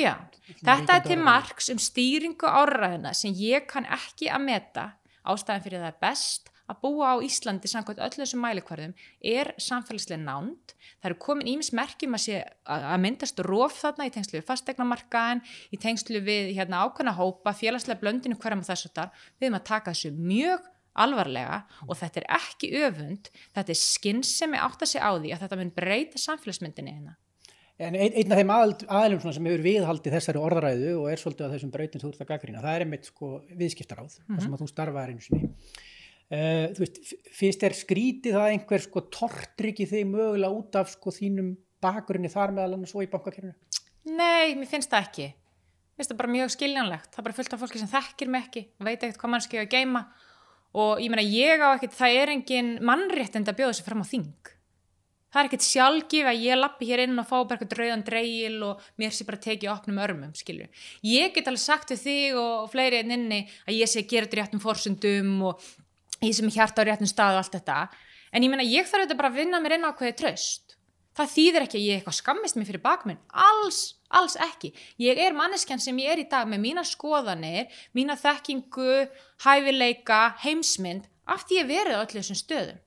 [0.59, 4.89] Þetta er til margs um stýringu áraðina sem ég kann ekki að meta
[5.23, 8.93] ástæðan fyrir það er best að búa á Íslandi samkvæmt öllu þessum mælikvarðum
[9.33, 10.75] er samfélagslega nánd.
[11.01, 12.27] Það eru komin ímismerkjum að,
[12.75, 15.43] að myndast róf þarna í tengslu við fastegnamarkaðin,
[15.75, 19.25] í tengslu við hérna, ákveðna hópa, félagslega blöndinu hverjum og þess að þar.
[19.39, 24.61] Við erum að taka þessu mjög alvarlega og þetta er ekki öfund, þetta er skinnsemi
[24.61, 27.15] átt að segja á því að þetta mun breyta samfélagsmyndinni hérna.
[27.81, 31.55] En ein, einn af þeim aðlum sem hefur viðhaldið þessari orðræðu og er svolítið að
[31.55, 34.41] þessum breytin þú ert að gaggrýna, það er einmitt sko viðskiptaráð, mm -hmm.
[34.41, 34.53] sem mhm.
[34.53, 35.49] að þú starfaðar einu sinni.
[36.33, 36.99] Uh, þú veist,
[37.33, 42.53] finnst þér skrítið að einhver sko tortryggi þig mögulega út af sko þínum bakgrunni þar
[42.55, 43.53] meðal annars og í bankakerfinu?
[44.05, 45.27] Nei, mér finnst það ekki.
[45.33, 47.09] Mér finnst það bara mjög skiljanlegt.
[47.11, 49.65] Það er bara fullt af fólki sem þekkir mig ekki, veit ekkert hvað mann skilja
[49.67, 50.05] að geima
[50.73, 54.07] og ég meina ég á ekkert, það er engin mannréttind að bjóða sér fram á
[54.09, 54.51] þing.
[55.33, 58.59] Það er ekkert sjálfgif að ég lappi hér inn og fá bara eitthvað drauðan dreigil
[58.67, 60.67] og mér sé bara tekið opnum örmum, skilju
[61.09, 64.27] ég get alveg sagt við þig og fleiri en inni að ég sé að gera
[64.27, 65.65] þetta réttum forsundum og
[66.21, 67.79] ég sem er hjarta á réttum stað og allt þetta.
[68.29, 70.77] En ég meina ég þarf þetta bara að vinna mér inn á hvaðið tröst
[71.17, 73.81] það þýðir ekki að ég eitthvað skammist mér fyrir bakminn, alls,
[74.17, 74.71] alls ekki.
[75.01, 79.03] Ég er manneskjan sem ég er í dag með mína skoðanir, mína þekkingu,
[79.45, 82.81] hæfileika, heimsmynd, af því ég verið á öllu þessum stöðum.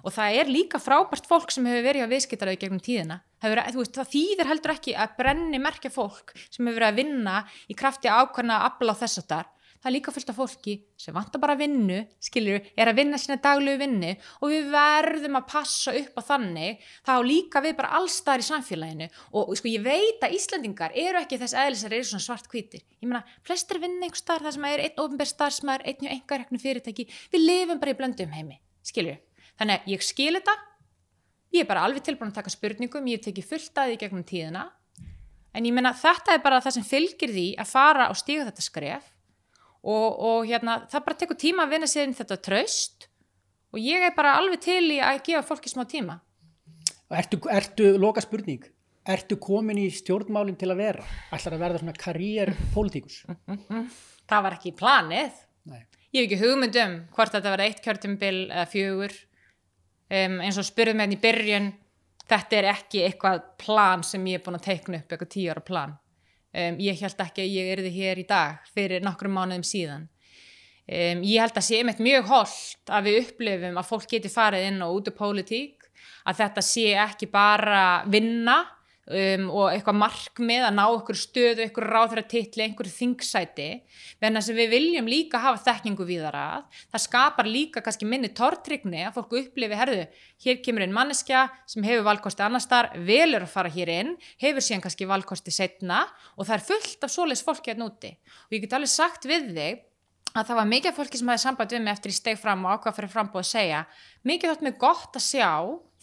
[0.00, 3.20] Og það er líka frábært fólk sem hefur verið á viðskiptaröðu gegnum tíðina.
[3.44, 7.36] Verið, veist, það þýðir heldur ekki að brenni merkja fólk sem hefur verið að vinna
[7.68, 9.50] í krafti ákvæmna að afla á þess að þar
[9.80, 13.18] það er líka fullt af fólki sem vantar bara að vinnu, skiljur, er að vinna
[13.20, 14.10] sína daglegu vinnu
[14.40, 19.08] og við verðum að passa upp á þannig, þá líka við bara allstaðar í samfélaginu.
[19.40, 22.84] Og sko ég veit að Íslandingar eru ekki þess eðlis að eru svona svart hvítir.
[23.00, 26.42] Ég meina, flestir vinna einhver starf þar sem er einn ofnbær starfsmæður, einn og einhver
[26.44, 29.16] reknu fyrirtæki, við lifum bara í blöndum heimi, skiljur.
[29.60, 30.56] Þannig að ég skil þetta,
[31.56, 34.66] ég er bara alveg tilbúin að taka spurningum, ég teki fullt að því gegnum tíðina,
[35.56, 38.64] en ég meina þetta er bara það sem fylgir því að fara og stíga þetta
[38.64, 39.08] skref
[39.82, 43.08] og, og hérna, það bara tekur tíma að vinna sér þetta tröst
[43.70, 46.20] og ég er bara alveg til í að gefa fólki smá tíma
[47.10, 48.68] Ertu, ertu loka spurning
[49.10, 51.04] Ertu komin í stjórnmálinn til að vera?
[51.32, 53.22] Ætlar að verða svona karriérpolítikus?
[54.28, 55.80] Það var ekki planið Nei.
[56.12, 60.66] Ég hef ekki hugmynd um hvort þetta var eitt kjörtumbil eða fjögur um, eins og
[60.68, 61.72] spurðum hérna í byrjun
[62.30, 65.64] þetta er ekki eitthvað plan sem ég er búin að teikna upp, eitthvað tíu ára
[65.64, 65.96] plan
[66.50, 70.08] Um, ég held ekki að ég erði hér í dag fyrir nokkrum mánuðum síðan.
[70.90, 74.66] Um, ég held að sé einmitt mjög holdt að við upplifum að fólk geti farið
[74.72, 75.86] inn og út af pólitík,
[76.26, 78.58] að þetta sé ekki bara vinna
[79.10, 83.68] um, og eitthvað markmið að ná einhver stöðu, einhver ráðra titli, einhver þingsæti,
[84.22, 88.32] þess að við viljum líka hafa þekkingu við þar að, það skapar líka kannski minni
[88.36, 90.06] tortrygni að fólku upplifi, herðu,
[90.46, 94.64] hér kemur einn manneskja sem hefur valkosti annar starf, velur að fara hér inn, hefur
[94.64, 96.04] síðan kannski valkosti setna
[96.36, 99.52] og það er fullt af svoleiðs fólki að núti og ég get alveg sagt við
[99.54, 99.86] þig
[100.30, 102.76] að það var mikið fólki sem hafi samband við mig eftir ég steg fram og
[102.76, 103.80] ákvað fyrir frambóð að segja
[104.28, 105.50] mikið þátt mig gott að sjá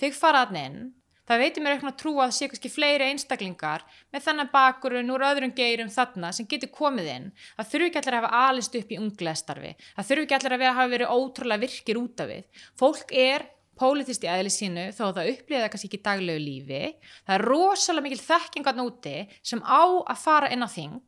[0.01, 0.79] þig faraðan inn
[1.27, 5.13] það veitir mér eitthvað að trúa að það sé kannski fleiri einstaklingar með þannig bakurinn
[5.13, 7.27] úr öðrum geirum þarna sem getur komið inn.
[7.57, 10.65] Það þurfu ekki allir að hafa alist upp í ungleðstarfi það þurfu ekki allir að
[10.67, 12.65] hafa verið ótrúlega virkir út af við.
[12.79, 13.47] Fólk er
[13.77, 16.81] pólitist í aðli sínu þó það upplýða kannski ekki daglegu lífi.
[17.27, 19.15] Það er rosalega mikil þekkingan úti
[19.45, 21.01] sem á að fara inn á þing.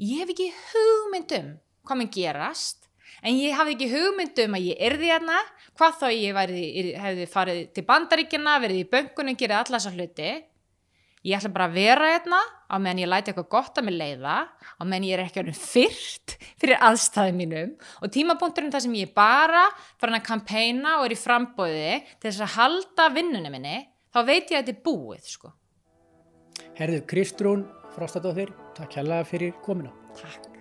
[0.00, 1.54] Ég hef ekki hugmyndum
[1.86, 2.85] hvað minn gerast
[3.22, 5.38] en ég hafði ekki hugmyndum að ég erði hérna,
[5.78, 6.66] hvað þá ég væri,
[7.00, 10.30] hefði farið til bandaríkjana, verið í böngunum, gerði alla þessa hluti.
[11.26, 12.38] Ég ætla bara að vera hérna
[12.70, 15.58] á meðan ég læti eitthvað gott að mig leiða, á meðan ég er ekki alveg
[15.58, 19.64] fyrrt fyrir aðstæðum mínum og tímapunkturinn þar sem ég bara
[19.98, 23.78] farin að kampæna og er í frambóði til þess að halda vinnunum minni,
[24.14, 25.54] þá veit ég að þetta er búið sko.
[26.78, 27.64] Herðu, Kristrún
[27.96, 29.94] Frostadóttir, takk hjálpa fyrir komina.
[30.20, 30.55] Takk.